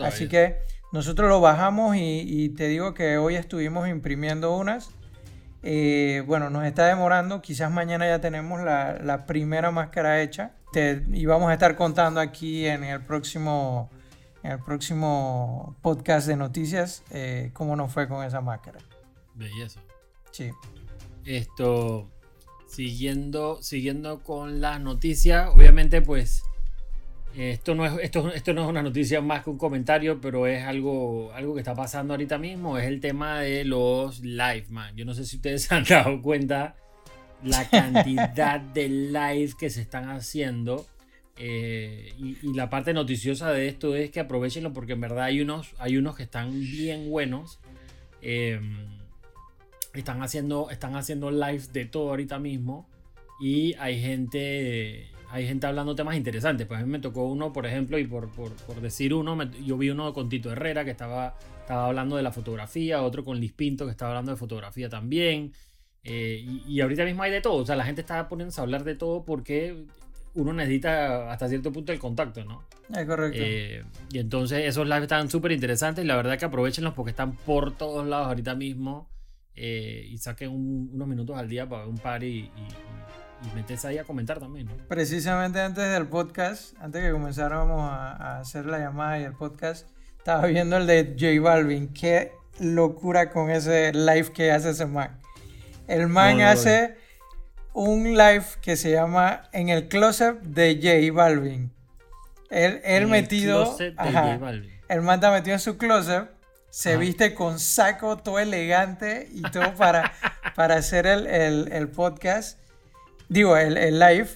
Así 0.00 0.28
que 0.28 0.58
nosotros 0.92 1.28
lo 1.28 1.40
bajamos 1.40 1.96
y, 1.96 2.50
te 2.56 2.68
digo 2.68 2.94
que 2.94 3.18
hoy 3.18 3.36
estuvimos 3.36 3.88
imprimiendo 3.88 4.56
unas. 4.56 4.90
Eh, 5.62 6.22
bueno, 6.26 6.50
nos 6.50 6.64
está 6.64 6.86
demorando, 6.86 7.42
quizás 7.42 7.70
mañana 7.70 8.06
ya 8.06 8.20
tenemos 8.20 8.62
la, 8.62 8.98
la 9.02 9.26
primera 9.26 9.70
máscara 9.70 10.22
hecha 10.22 10.52
y 11.12 11.26
vamos 11.26 11.50
a 11.50 11.54
estar 11.54 11.76
contando 11.76 12.20
aquí 12.20 12.66
en 12.66 12.84
el 12.84 13.00
próximo, 13.00 13.90
en 14.42 14.52
el 14.52 14.58
próximo 14.60 15.76
podcast 15.82 16.28
de 16.28 16.36
noticias 16.36 17.02
eh, 17.10 17.50
cómo 17.54 17.74
nos 17.74 17.92
fue 17.92 18.06
con 18.06 18.24
esa 18.24 18.40
máscara. 18.40 18.78
Belleza. 19.34 19.80
Sí. 20.30 20.50
Esto, 21.24 22.10
siguiendo, 22.66 23.62
siguiendo 23.62 24.22
con 24.22 24.60
las 24.60 24.80
noticias, 24.80 25.48
obviamente 25.48 26.02
pues 26.02 26.42
esto 27.38 27.74
no, 27.74 27.86
es, 27.86 27.92
esto, 28.02 28.32
esto 28.32 28.52
no 28.52 28.64
es 28.64 28.68
una 28.68 28.82
noticia 28.82 29.20
más 29.20 29.44
que 29.44 29.50
un 29.50 29.58
comentario, 29.58 30.20
pero 30.20 30.46
es 30.46 30.64
algo, 30.64 31.32
algo 31.32 31.54
que 31.54 31.60
está 31.60 31.74
pasando 31.74 32.14
ahorita 32.14 32.36
mismo, 32.36 32.78
es 32.78 32.86
el 32.86 33.00
tema 33.00 33.40
de 33.40 33.64
los 33.64 34.20
live, 34.20 34.66
man. 34.70 34.96
Yo 34.96 35.04
no 35.04 35.14
sé 35.14 35.24
si 35.24 35.36
ustedes 35.36 35.62
se 35.68 35.74
han 35.74 35.84
dado 35.84 36.20
cuenta 36.20 36.74
la 37.44 37.68
cantidad 37.68 38.60
de 38.60 38.88
live 38.88 39.52
que 39.58 39.70
se 39.70 39.80
están 39.80 40.10
haciendo. 40.10 40.86
Eh, 41.36 42.12
y, 42.18 42.52
la 42.54 42.68
parte 42.68 42.92
noticiosa 42.92 43.52
de 43.52 43.68
esto 43.68 43.94
es 43.94 44.10
que 44.10 44.18
aprovechenlo 44.18 44.72
porque 44.72 44.94
en 44.94 45.00
verdad 45.00 45.24
hay 45.24 45.40
unos, 45.40 45.74
hay 45.78 45.96
unos 45.96 46.16
que 46.16 46.24
están 46.24 46.50
bien 46.60 47.08
buenos. 47.10 47.60
Em, 48.20 48.98
están 49.94 50.22
haciendo, 50.22 50.70
están 50.70 50.96
haciendo 50.96 51.30
live 51.30 51.62
de 51.72 51.84
todo 51.84 52.10
ahorita 52.10 52.38
mismo. 52.38 52.88
Y 53.40 53.74
hay 53.74 54.00
gente, 54.00 55.08
hay 55.30 55.46
gente 55.46 55.66
hablando 55.66 55.94
temas 55.94 56.16
interesantes. 56.16 56.66
Pues 56.66 56.80
a 56.80 56.84
mí 56.84 56.90
me 56.90 56.98
tocó 56.98 57.26
uno, 57.26 57.52
por 57.52 57.66
ejemplo, 57.66 57.98
y 57.98 58.06
por, 58.06 58.30
decir 58.80 59.14
uno, 59.14 59.38
yo 59.64 59.76
vi 59.76 59.90
uno 59.90 60.12
con 60.12 60.28
Tito 60.28 60.50
Herrera 60.50 60.84
que 60.84 60.90
estaba, 60.90 61.34
estaba 61.60 61.86
hablando 61.86 62.16
de 62.16 62.22
la 62.22 62.32
fotografía, 62.32 63.02
otro 63.02 63.24
con 63.24 63.38
Liz 63.38 63.52
Pinto 63.52 63.84
que 63.84 63.90
estaba 63.90 64.12
hablando 64.12 64.32
de 64.32 64.38
fotografía 64.38 64.88
también. 64.88 65.52
Eh, 66.04 66.44
y, 66.66 66.80
ahorita 66.80 67.04
mismo 67.04 67.22
hay 67.22 67.30
de 67.30 67.40
todo. 67.40 67.56
O 67.56 67.66
sea, 67.66 67.76
la 67.76 67.84
gente 67.84 68.00
está 68.00 68.28
poniéndose 68.28 68.60
a 68.60 68.64
hablar 68.64 68.84
de 68.84 68.94
todo 68.94 69.24
porque 69.24 69.84
uno 70.34 70.52
necesita 70.52 71.30
hasta 71.30 71.48
cierto 71.48 71.72
punto 71.72 71.92
el 71.92 71.98
contacto, 71.98 72.44
¿no? 72.44 72.62
Es 72.96 73.04
correcto. 73.04 73.38
Eh, 73.42 73.84
y 74.10 74.18
entonces 74.18 74.64
esos 74.64 74.86
lives 74.86 75.02
están 75.02 75.28
súper 75.28 75.52
interesantes 75.52 76.04
y 76.04 76.08
la 76.08 76.16
verdad 76.16 76.38
que 76.38 76.46
aprovechenlos 76.46 76.94
porque 76.94 77.10
están 77.10 77.36
por 77.36 77.76
todos 77.76 78.06
lados 78.06 78.28
ahorita 78.28 78.54
mismo. 78.54 79.10
Eh, 79.60 80.06
y 80.08 80.18
saquen 80.18 80.50
unos 80.50 81.08
minutos 81.08 81.36
al 81.36 81.48
día 81.48 81.68
para 81.68 81.82
ver 81.82 81.90
un 81.90 81.98
par 81.98 82.22
y, 82.22 82.38
y, 82.38 82.50
metes 83.54 83.84
ahí 83.84 83.98
a 83.98 84.04
comentar 84.04 84.38
también. 84.38 84.66
¿no? 84.66 84.76
Precisamente 84.88 85.60
antes 85.60 85.90
del 85.90 86.06
podcast, 86.08 86.74
antes 86.80 87.02
que 87.02 87.12
comenzáramos 87.12 87.80
a, 87.82 88.40
hacer 88.40 88.66
la 88.66 88.78
llamada 88.78 89.18
y 89.18 89.24
el 89.24 89.34
podcast, 89.34 89.88
estaba 90.16 90.46
viendo 90.46 90.76
el 90.76 90.86
de 90.86 91.16
J 91.18 91.40
Balvin. 91.40 91.92
Qué 91.92 92.32
locura 92.58 93.30
con 93.30 93.50
ese 93.50 93.92
live 93.92 94.32
que 94.32 94.50
hace 94.50 94.70
ese 94.70 94.86
man. 94.86 95.18
El 95.86 96.08
man 96.08 96.40
hace 96.40 96.96
un 97.72 98.16
live 98.16 98.44
que 98.60 98.76
se 98.76 98.90
llama 98.90 99.48
En 99.52 99.68
el 99.68 99.88
closet 99.88 100.40
de 100.40 100.74
J 100.82 101.12
Balvin. 101.14 101.72
Él, 102.50 102.80
él 102.84 103.06
metido. 103.06 103.76
El, 103.78 104.70
el 104.88 105.02
man 105.02 105.16
está 105.16 105.30
metido 105.30 105.54
en 105.54 105.60
su 105.60 105.76
closet 105.76 106.28
se 106.70 106.96
viste 106.96 107.34
con 107.34 107.58
saco, 107.58 108.18
todo 108.18 108.38
elegante 108.38 109.28
y 109.32 109.42
todo 109.42 109.74
para, 109.74 110.12
para 110.54 110.76
hacer 110.76 111.06
el, 111.06 111.88
podcast, 111.88 112.58
digo, 113.28 113.56
el, 113.56 113.98
live, 113.98 114.28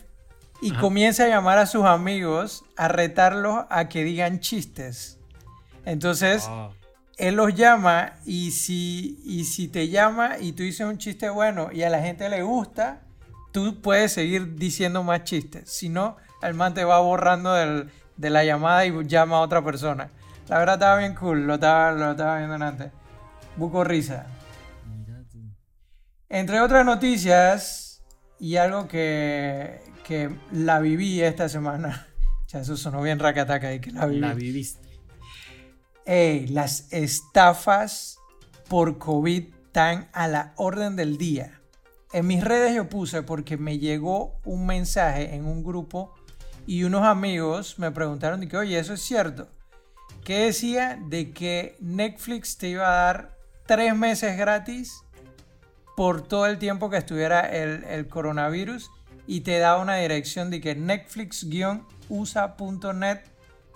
y 0.61 0.73
comienza 0.73 1.25
a 1.25 1.29
llamar 1.29 1.59
a 1.59 1.67
sus 1.67 1.85
amigos 1.85 2.65
a 2.77 2.89
retarlos 2.89 3.65
a 3.69 3.89
que 3.89 4.05
digan 4.05 4.41
chistes. 4.41 5.19
Entonces, 5.85 6.47
ah. 6.49 6.71
él 7.17 7.35
los 7.35 7.55
llama 7.55 8.13
y 8.25 8.53
si, 8.53 9.21
y 9.25 9.45
si 9.45 9.67
te 9.67 9.89
llama 9.89 10.39
y 10.39 10.53
tú 10.53 10.63
dices 10.63 10.87
un 10.87 10.99
chiste 10.99 11.29
bueno 11.31 11.71
y 11.73 11.83
a 11.83 11.91
la 11.91 12.01
gente 12.01 12.29
le 12.29 12.43
gusta, 12.43 13.01
tú 13.51 13.81
puedes 13.81 14.13
seguir 14.13 14.55
diciendo 14.55 15.03
más 15.03 15.25
chistes. 15.25 15.69
Si 15.69 15.89
no, 15.89 16.17
el 16.43 16.55
man 16.55 16.75
te 16.75 16.85
va 16.85 17.01
borrando 17.01 17.55
de 17.55 18.31
la 18.31 18.45
llamada 18.45 18.87
y 18.87 18.93
llama 19.07 19.39
a 19.39 19.41
otra 19.41 19.65
persona. 19.65 20.11
La 20.49 20.59
verdad 20.59 20.75
estaba 20.75 20.99
bien 20.99 21.15
cool, 21.15 21.47
lo 21.47 21.55
estaba, 21.55 21.93
lo 21.93 22.11
estaba 22.13 22.39
viendo 22.39 22.65
antes. 22.65 22.91
Buco 23.57 23.85
risa. 23.85 24.27
Entre 26.29 26.61
otras 26.61 26.85
noticias, 26.85 27.92
y 28.43 28.57
algo 28.57 28.89
que, 28.89 29.81
que 30.05 30.29
la 30.51 30.81
viví 30.81 31.23
esta 31.23 31.49
semana. 31.49 32.09
Ya 32.49 32.61
eso 32.61 32.77
sonó 32.77 33.01
bien 33.01 33.19
racataca 33.19 33.73
y 33.73 33.81
que 33.81 33.93
la 33.93 34.05
viví. 34.05 34.21
La 34.21 34.35
viviste. 34.35 34.87
Ey, 36.05 36.49
las 36.49 36.93
estafas 36.93 38.19
por 38.69 38.99
COVID 38.99 39.45
están 39.65 40.11
a 40.13 40.29
la 40.29 40.53
orden 40.57 40.95
del 40.95 41.17
día. 41.17 41.63
En 42.13 42.27
mis 42.27 42.45
redes 42.45 42.75
yo 42.75 42.91
puse 42.91 43.23
porque 43.23 43.57
me 43.57 43.79
llegó 43.79 44.39
un 44.45 44.67
mensaje 44.67 45.35
en 45.35 45.47
un 45.47 45.65
grupo 45.65 46.13
y 46.67 46.85
unos 46.85 47.05
amigos 47.05 47.79
me 47.79 47.91
preguntaron 47.91 48.47
que, 48.47 48.59
oye, 48.59 48.79
eso 48.79 48.93
es 48.93 49.01
cierto 49.01 49.49
que 50.25 50.41
decía 50.41 50.99
de 51.09 51.33
que 51.33 51.77
Netflix 51.81 52.57
te 52.59 52.69
iba 52.69 52.87
a 52.87 53.05
dar 53.05 53.39
tres 53.67 53.97
meses 53.97 54.37
gratis 54.37 55.03
por 55.97 56.23
todo 56.23 56.47
el 56.47 56.59
tiempo 56.59 56.91
que 56.91 56.97
estuviera 56.97 57.41
el, 57.41 58.09
coronavirus 58.09 58.91
y 59.27 59.41
te 59.43 59.59
da 59.59 59.79
una 59.79 59.97
dirección 59.97 60.51
de 60.51 60.61
que 60.61 60.77
netflix-usa.net 60.77 63.21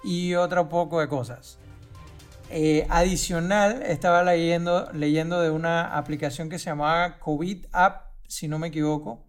y 0.04 0.34
otro 0.34 0.68
poco 0.68 1.00
de 1.00 1.08
cosas. 1.08 1.58
Eh, 2.50 2.86
adicional, 2.90 3.82
estaba 3.82 4.22
leyendo, 4.22 4.92
leyendo 4.92 5.40
de 5.40 5.50
una 5.50 5.96
aplicación 5.96 6.48
que 6.48 6.58
se 6.58 6.66
llamaba 6.66 7.18
COVID 7.18 7.66
App, 7.72 8.12
si 8.28 8.46
no 8.48 8.58
me 8.58 8.68
equivoco. 8.68 9.22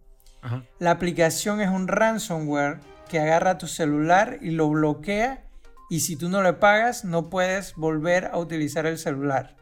La 0.80 0.92
aplicación 0.92 1.60
es 1.60 1.70
un 1.70 1.90
ransomware 1.90 2.80
que 3.10 3.20
agarra 3.20 3.58
tu 3.58 3.68
celular 3.68 4.40
y 4.42 4.52
lo 4.52 4.70
bloquea 4.70 5.44
y 5.90 6.02
si 6.02 6.16
tú 6.16 6.30
no 6.30 6.42
le 6.42 6.54
pagas 6.54 7.04
no 7.04 7.30
puedes 7.30 7.76
volver 7.76 8.28
a 8.28 8.38
utilizar 8.38 8.86
el 8.86 8.98
celular. 8.98 9.57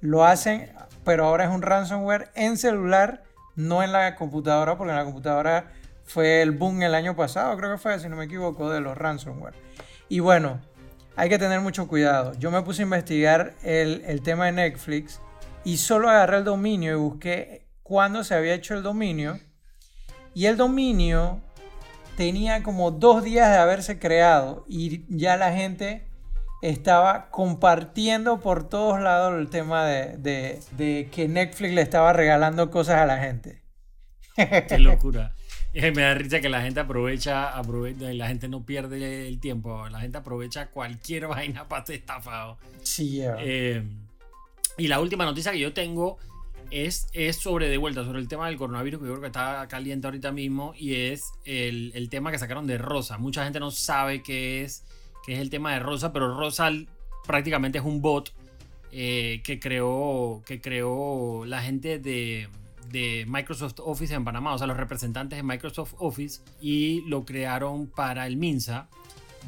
Lo 0.00 0.24
hacen, 0.24 0.72
pero 1.04 1.26
ahora 1.26 1.44
es 1.44 1.50
un 1.50 1.62
ransomware 1.62 2.30
en 2.34 2.56
celular, 2.56 3.22
no 3.56 3.82
en 3.82 3.92
la 3.92 4.16
computadora, 4.16 4.76
porque 4.76 4.92
en 4.92 4.96
la 4.96 5.04
computadora 5.04 5.72
fue 6.04 6.42
el 6.42 6.52
boom 6.52 6.82
el 6.82 6.94
año 6.94 7.14
pasado, 7.14 7.56
creo 7.56 7.72
que 7.72 7.78
fue, 7.78 7.98
si 8.00 8.08
no 8.08 8.16
me 8.16 8.24
equivoco, 8.24 8.70
de 8.70 8.80
los 8.80 8.96
ransomware. 8.96 9.54
Y 10.08 10.20
bueno, 10.20 10.60
hay 11.16 11.28
que 11.28 11.38
tener 11.38 11.60
mucho 11.60 11.86
cuidado. 11.86 12.32
Yo 12.38 12.50
me 12.50 12.62
puse 12.62 12.82
a 12.82 12.84
investigar 12.84 13.54
el, 13.62 14.02
el 14.06 14.22
tema 14.22 14.46
de 14.46 14.52
Netflix 14.52 15.20
y 15.64 15.76
solo 15.76 16.08
agarré 16.08 16.38
el 16.38 16.44
dominio 16.44 16.92
y 16.92 16.96
busqué 16.96 17.66
cuándo 17.82 18.24
se 18.24 18.34
había 18.34 18.54
hecho 18.54 18.74
el 18.74 18.82
dominio. 18.82 19.38
Y 20.34 20.46
el 20.46 20.56
dominio 20.56 21.40
tenía 22.16 22.62
como 22.62 22.90
dos 22.90 23.24
días 23.24 23.50
de 23.50 23.58
haberse 23.58 23.98
creado 23.98 24.64
y 24.68 25.04
ya 25.08 25.36
la 25.36 25.52
gente 25.52 26.09
estaba 26.62 27.30
compartiendo 27.30 28.40
por 28.40 28.68
todos 28.68 29.00
lados 29.00 29.38
el 29.40 29.48
tema 29.48 29.86
de, 29.86 31.08
que 31.10 31.28
Netflix 31.28 31.72
le 31.72 31.82
estaba 31.82 32.12
regalando 32.12 32.70
cosas 32.70 32.96
a 32.96 33.06
la 33.06 33.18
gente. 33.18 33.62
Qué 34.36 34.78
locura. 34.78 35.34
Me 35.72 36.02
da 36.02 36.14
risa 36.14 36.40
que 36.40 36.48
la 36.48 36.62
gente 36.62 36.80
aprovecha, 36.80 37.56
aprovecha, 37.56 38.12
la 38.12 38.26
gente 38.26 38.48
no 38.48 38.66
pierde 38.66 39.28
el 39.28 39.38
tiempo, 39.38 39.88
la 39.88 40.00
gente 40.00 40.18
aprovecha 40.18 40.70
cualquier 40.70 41.26
vaina 41.28 41.68
para 41.68 41.86
ser 41.86 41.96
estafado. 41.96 42.58
Sí, 42.82 43.20
eh, 43.22 43.82
y 44.76 44.88
la 44.88 45.00
última 45.00 45.24
noticia 45.24 45.52
que 45.52 45.60
yo 45.60 45.72
tengo 45.72 46.18
es, 46.70 47.06
es 47.12 47.36
sobre 47.36 47.68
de 47.68 47.76
vuelta, 47.76 48.04
sobre 48.04 48.18
el 48.18 48.28
tema 48.28 48.48
del 48.48 48.56
coronavirus, 48.56 49.00
que 49.00 49.06
yo 49.06 49.12
creo 49.12 49.20
que 49.20 49.26
está 49.28 49.66
caliente 49.68 50.06
ahorita 50.08 50.32
mismo, 50.32 50.74
y 50.76 50.94
es 50.94 51.22
el, 51.44 51.92
el 51.94 52.08
tema 52.08 52.32
que 52.32 52.38
sacaron 52.38 52.66
de 52.66 52.76
Rosa. 52.76 53.18
Mucha 53.18 53.44
gente 53.44 53.60
no 53.60 53.70
sabe 53.70 54.22
qué 54.22 54.64
es, 54.64 54.84
es 55.34 55.40
el 55.40 55.50
tema 55.50 55.72
de 55.72 55.80
Rosa, 55.80 56.12
pero 56.12 56.36
Rosa 56.36 56.70
prácticamente 57.26 57.78
es 57.78 57.84
un 57.84 58.00
bot 58.00 58.32
eh, 58.92 59.40
que, 59.44 59.60
creó, 59.60 60.42
que 60.44 60.60
creó 60.60 61.44
la 61.46 61.62
gente 61.62 61.98
de, 61.98 62.48
de 62.90 63.24
Microsoft 63.28 63.80
Office 63.80 64.14
en 64.14 64.24
Panamá, 64.24 64.54
o 64.54 64.58
sea, 64.58 64.66
los 64.66 64.76
representantes 64.76 65.36
de 65.36 65.42
Microsoft 65.42 65.94
Office, 65.98 66.40
y 66.60 67.02
lo 67.08 67.24
crearon 67.24 67.86
para 67.86 68.26
el 68.26 68.36
MINSA 68.36 68.88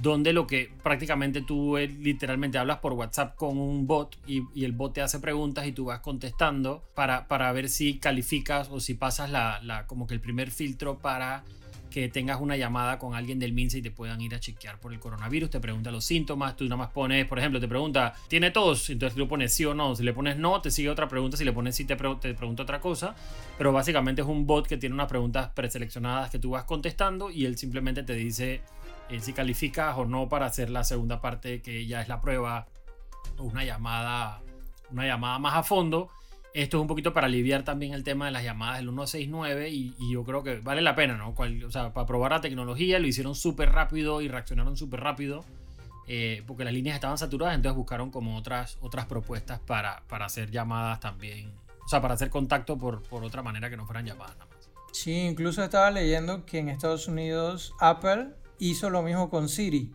donde 0.01 0.33
lo 0.33 0.47
que 0.47 0.73
prácticamente 0.83 1.43
tú 1.43 1.77
eh, 1.77 1.89
literalmente 1.89 2.59
hablas 2.59 2.79
por 2.79 2.95
WhatsApp 2.95 3.37
con 3.37 3.59
un 3.59 3.87
bot 3.87 4.17
y, 4.27 4.43
el 4.65 4.73
bot 4.73 4.95
te 4.95 5.03
hace 5.03 5.21
preguntas 5.21 5.67
y 5.67 5.73
tú 5.73 5.87
vas 5.87 6.01
contestando 6.01 6.83
para, 6.95 7.29
para 7.29 7.53
ver 7.53 7.69
si 7.69 7.99
calificas 7.99 8.69
o 8.71 8.81
si 8.81 8.95
pasas 8.95 9.31
la, 9.31 9.85
como 9.87 10.07
que 10.07 10.15
el 10.15 10.21
primer 10.21 10.51
filtro 10.51 10.99
para 10.99 11.45
que 11.93 12.09
tengas 12.09 12.41
una 12.41 12.57
llamada 12.57 12.99
con 12.99 13.15
alguien 13.15 13.39
del 13.39 13.53
MINSA 13.53 13.79
y 13.79 13.83
te 13.83 13.91
puedan 13.91 14.21
ir 14.21 14.35
a 14.35 14.41
chequear 14.41 14.81
por 14.81 14.93
el 14.93 14.99
coronavirus, 14.99 15.51
te 15.51 15.61
pregunta 15.61 15.91
los 15.91 16.05
síntomas, 16.05 16.57
tú 16.57 16.65
nada 16.65 16.77
más 16.77 16.91
pones, 16.91 17.27
por 17.27 17.39
ejemplo, 17.39 17.61
te 17.61 17.69
pregunta, 17.69 18.15
¿tiene 18.29 18.51
tos? 18.51 18.91
Entonces 18.91 19.17
tú 19.17 19.29
pones 19.29 19.53
sí 19.53 19.65
o 19.65 19.75
no, 19.75 19.95
si 19.95 20.03
le 20.03 20.13
pones 20.13 20.37
no, 20.37 20.61
te 20.61 20.71
sigue 20.71 20.91
otra 20.91 21.09
pregunta, 21.09 21.37
si 21.37 21.45
le 21.45 21.53
pones 21.53 21.77
sí, 21.77 21.85
te, 21.85 21.95
te 21.95 22.35
pregunta 22.35 22.63
otra 22.63 22.81
cosa, 22.81 23.15
pero 23.59 23.73
básicamente 23.73 24.23
es 24.23 24.29
un 24.29 24.47
bot 24.47 24.67
que 24.67 24.77
tiene 24.77 24.95
unas 24.95 25.09
preguntas 25.09 25.51
preseleccionadas 25.55 26.31
que 26.31 26.39
tú 26.39 26.51
vas 26.51 26.65
contestando 26.65 27.31
y 27.31 27.45
él 27.45 27.57
simplemente 27.57 28.03
te 28.03 28.15
dice 28.15 28.63
eh, 29.09 29.21
si 29.21 29.33
calificas 29.33 29.97
o 29.99 30.05
no 30.05 30.29
para 30.29 30.47
hacer 30.47 30.71
la 30.71 30.85
segunda 30.85 31.21
parte 31.21 31.61
que 31.61 31.87
ya 31.87 32.01
es 32.01 32.09
la 32.09 32.21
prueba 32.21 32.67
una 33.39 33.65
llamada, 33.65 34.41
una 34.91 35.07
llamada 35.07 35.39
más 35.39 35.55
a 35.55 35.63
fondo. 35.63 36.11
Esto 36.55 36.77
es 36.77 36.81
un 36.83 36.87
poquito 36.87 37.15
para 37.15 37.29
aliviar 37.29 37.63
también 37.63 37.95
el 37.95 38.05
tema 38.05 38.27
de 38.27 38.33
las 38.33 38.45
llamadas 38.45 38.77
del 38.77 38.89
169 38.89 39.71
y, 39.71 39.95
y 39.99 40.13
yo 40.13 40.23
creo 40.25 40.43
que 40.43 40.61
vale 40.61 40.83
la 40.83 40.95
pena, 40.95 41.17
¿no? 41.17 41.31
o 41.31 41.71
sea, 41.71 41.95
para 41.95 42.07
probar 42.07 42.33
la 42.33 42.41
tecnología 42.43 42.99
lo 42.99 43.07
hicieron 43.07 43.35
súper 43.35 43.71
rápido 43.73 44.21
y 44.21 44.29
reaccionaron 44.29 44.77
súper 44.77 45.01
rápido. 45.01 45.45
Eh, 46.09 46.43
porque 46.47 46.65
las 46.65 46.73
líneas 46.73 46.97
estaban 46.97 47.17
saturadas, 47.17 47.55
entonces 47.55 47.77
buscaron 47.77 48.11
como 48.11 48.37
otras, 48.37 48.77
otras 48.81 49.07
propuestas 49.07 49.61
para, 49.61 50.03
para 50.09 50.27
hacer 50.27 50.51
llamadas 50.51 50.99
también, 50.99 51.53
o 51.85 51.89
sea, 51.89 52.03
para 52.03 52.15
hacer 52.15 52.29
contacto 52.29 52.77
por, 52.77 53.03
por 53.05 53.23
otra 53.23 53.43
manera 53.43 53.71
que 53.71 53.77
no 53.77 53.87
fueran 53.87 54.05
llamadas 54.05 54.37
nada 54.37 54.51
más. 54.53 54.69
Sí, 54.93 55.13
incluso 55.13 55.63
estaba 55.63 55.91
leyendo 55.91 56.45
que 56.45 56.59
en 56.59 56.69
Estados 56.69 57.07
Unidos 57.07 57.73
Apple 57.79 58.31
hizo 58.59 58.91
lo 58.91 59.03
mismo 59.03 59.31
con 59.31 59.49
Siri. 59.49 59.93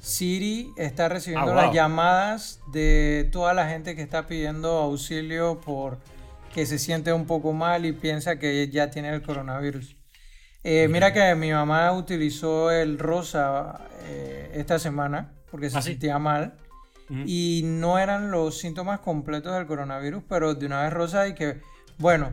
Siri 0.00 0.72
está 0.76 1.08
recibiendo 1.08 1.52
ah, 1.52 1.66
las 1.66 1.74
llamadas 1.74 2.60
de 2.72 3.28
toda 3.32 3.54
la 3.54 3.68
gente 3.68 3.94
que 3.94 4.02
está 4.02 4.26
pidiendo 4.26 4.70
auxilio 4.70 5.60
por 5.60 5.98
que 6.52 6.66
se 6.66 6.78
siente 6.78 7.12
un 7.12 7.26
poco 7.26 7.52
mal 7.52 7.86
y 7.86 7.92
piensa 7.92 8.38
que 8.38 8.68
ya 8.68 8.90
tiene 8.90 9.10
el 9.10 9.22
coronavirus. 9.22 9.96
Eh, 10.64 10.86
mira 10.88 11.12
que 11.12 11.34
mi 11.34 11.50
mamá 11.50 11.92
utilizó 11.92 12.70
el 12.70 12.98
rosa 12.98 13.80
eh, 14.04 14.52
esta 14.54 14.78
semana 14.78 15.32
porque 15.50 15.70
se 15.70 15.78
¿Ah, 15.78 15.82
sentía 15.82 16.18
mal 16.18 16.54
y 17.26 17.60
no 17.64 17.98
eran 17.98 18.30
los 18.30 18.58
síntomas 18.58 19.00
completos 19.00 19.52
del 19.52 19.66
coronavirus, 19.66 20.22
pero 20.26 20.54
de 20.54 20.64
una 20.64 20.82
vez 20.82 20.92
rosa 20.94 21.28
y 21.28 21.34
que, 21.34 21.60
bueno, 21.98 22.32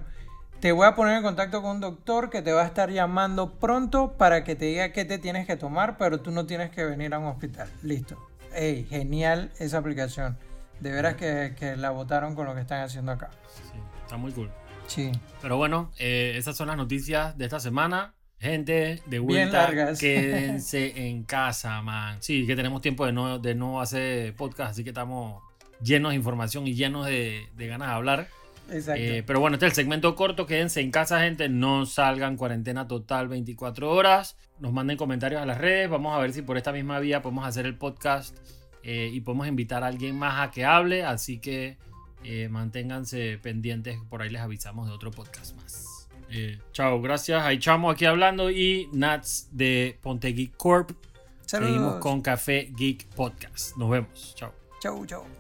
te 0.60 0.74
voy 0.74 0.86
a 0.86 0.95
poner 0.95 1.17
en 1.17 1.24
contacto 1.24 1.62
con 1.62 1.76
un 1.76 1.80
doctor 1.80 2.30
que 2.30 2.41
te 2.41 2.52
va 2.52 2.63
a 2.63 2.65
estar 2.65 2.91
llamando 2.91 3.54
pronto 3.54 4.13
para 4.17 4.43
que 4.43 4.56
te 4.56 4.65
diga 4.65 4.91
qué 4.91 5.06
te 5.06 5.17
tienes 5.17 5.48
que 5.48 5.56
tomar, 5.56 5.98
pero 5.98 6.19
tú 6.19 6.32
no 6.32 6.45
tienes 6.45 6.69
que 6.72 6.84
venir 6.84 7.13
a 7.13 7.19
un 7.19 7.28
hospital. 7.28 7.69
Listo. 7.82 8.17
Ey, 8.54 8.86
genial 8.86 9.52
esa 9.60 9.78
aplicación. 9.78 10.38
De 10.80 10.91
veras 10.91 11.15
que, 11.15 11.76
la 11.78 11.91
votaron 11.91 12.36
con 12.36 12.45
lo 12.45 12.56
que 12.56 12.62
están 12.62 12.82
haciendo 12.82 13.12
acá. 13.12 13.30
Sí, 13.48 13.80
está 14.02 14.17
muy 14.17 14.32
cool. 14.32 14.50
Sí. 14.88 15.12
Pero 15.41 15.58
bueno, 15.58 15.91
eh, 15.98 16.34
esas 16.36 16.58
son 16.58 16.67
las 16.67 16.78
noticias 16.78 17.38
de 17.38 17.45
esta 17.45 17.60
semana. 17.60 18.13
Gente, 18.39 19.02
de 19.06 19.19
vuelta, 19.19 19.69
quédense 20.00 21.08
en 21.08 21.24
casa, 21.24 21.82
man. 21.82 22.17
Sí, 22.22 22.48
que 22.48 22.56
tenemos 22.56 22.82
tiempo 22.82 23.06
de 23.06 23.13
no, 23.13 23.39
de 23.39 23.56
no 23.56 23.82
hacer 23.82 24.36
podcast, 24.36 24.72
así 24.72 24.84
que 24.84 24.89
estamos 24.89 25.41
llenos 25.82 26.12
de 26.12 26.15
información 26.15 26.67
y 26.67 26.74
llenos 26.74 27.06
de, 27.06 27.48
de 27.56 27.67
ganas 27.67 27.89
de 27.89 27.93
hablar. 27.93 28.28
Exacto. 28.71 29.01
Eh, 29.01 29.23
pero 29.25 29.39
bueno, 29.39 29.55
este 29.55 29.67
es 29.67 29.71
el 29.71 29.75
segmento 29.75 30.15
corto. 30.15 30.45
Quédense 30.45 30.82
en 30.82 30.91
casa, 30.91 31.21
gente. 31.21 31.49
No 31.49 31.86
salgan 31.86 32.38
cuarentena 32.38 32.88
total 32.88 33.27
24 33.27 33.91
horas. 33.91 34.38
Nos 34.60 34.73
manden 34.73 34.97
comentarios 34.97 35.41
a 35.41 35.45
las 35.45 35.58
redes. 35.58 35.89
Vamos 35.89 36.15
a 36.15 36.19
ver 36.19 36.34
si 36.34 36.41
por 36.41 36.58
esta 36.58 36.71
misma 36.71 36.99
vía 36.99 37.21
podemos 37.21 37.45
hacer 37.45 37.65
el 37.65 37.77
podcast 37.77 38.38
eh, 38.84 39.10
y 39.12 39.21
podemos 39.21 39.47
invitar 39.47 39.84
a 39.84 39.88
alguien 39.88 40.17
más 40.17 40.47
a 40.47 40.51
que 40.51 40.65
hable. 40.65 41.03
Así 41.03 41.39
que 41.39 41.77
eh, 42.23 42.49
manténganse 42.49 43.39
pendientes. 43.41 43.97
Por 44.10 44.21
ahí 44.21 44.29
les 44.29 44.41
avisamos 44.41 44.88
de 44.88 44.93
otro 44.93 45.12
podcast 45.12 45.55
más. 45.58 46.10
chao, 46.71 47.01
gracias. 47.01 47.43
Ahí 47.43 47.60
Chamo 47.60 47.89
aquí 47.89 48.05
hablando 48.05 48.51
y 48.51 48.89
Nats 48.93 49.49
de 49.51 49.97
Ponte 50.01 50.32
Geek 50.34 50.55
Corp. 50.58 50.91
Seguimos 51.45 51.95
con 51.95 52.21
Café 52.21 52.71
Geek 52.77 53.08
Podcast. 53.15 53.75
Nos 53.75 53.89
vemos. 53.89 54.36
Chao. 54.36 54.53
Chau, 54.79 55.05
chau. 55.05 55.38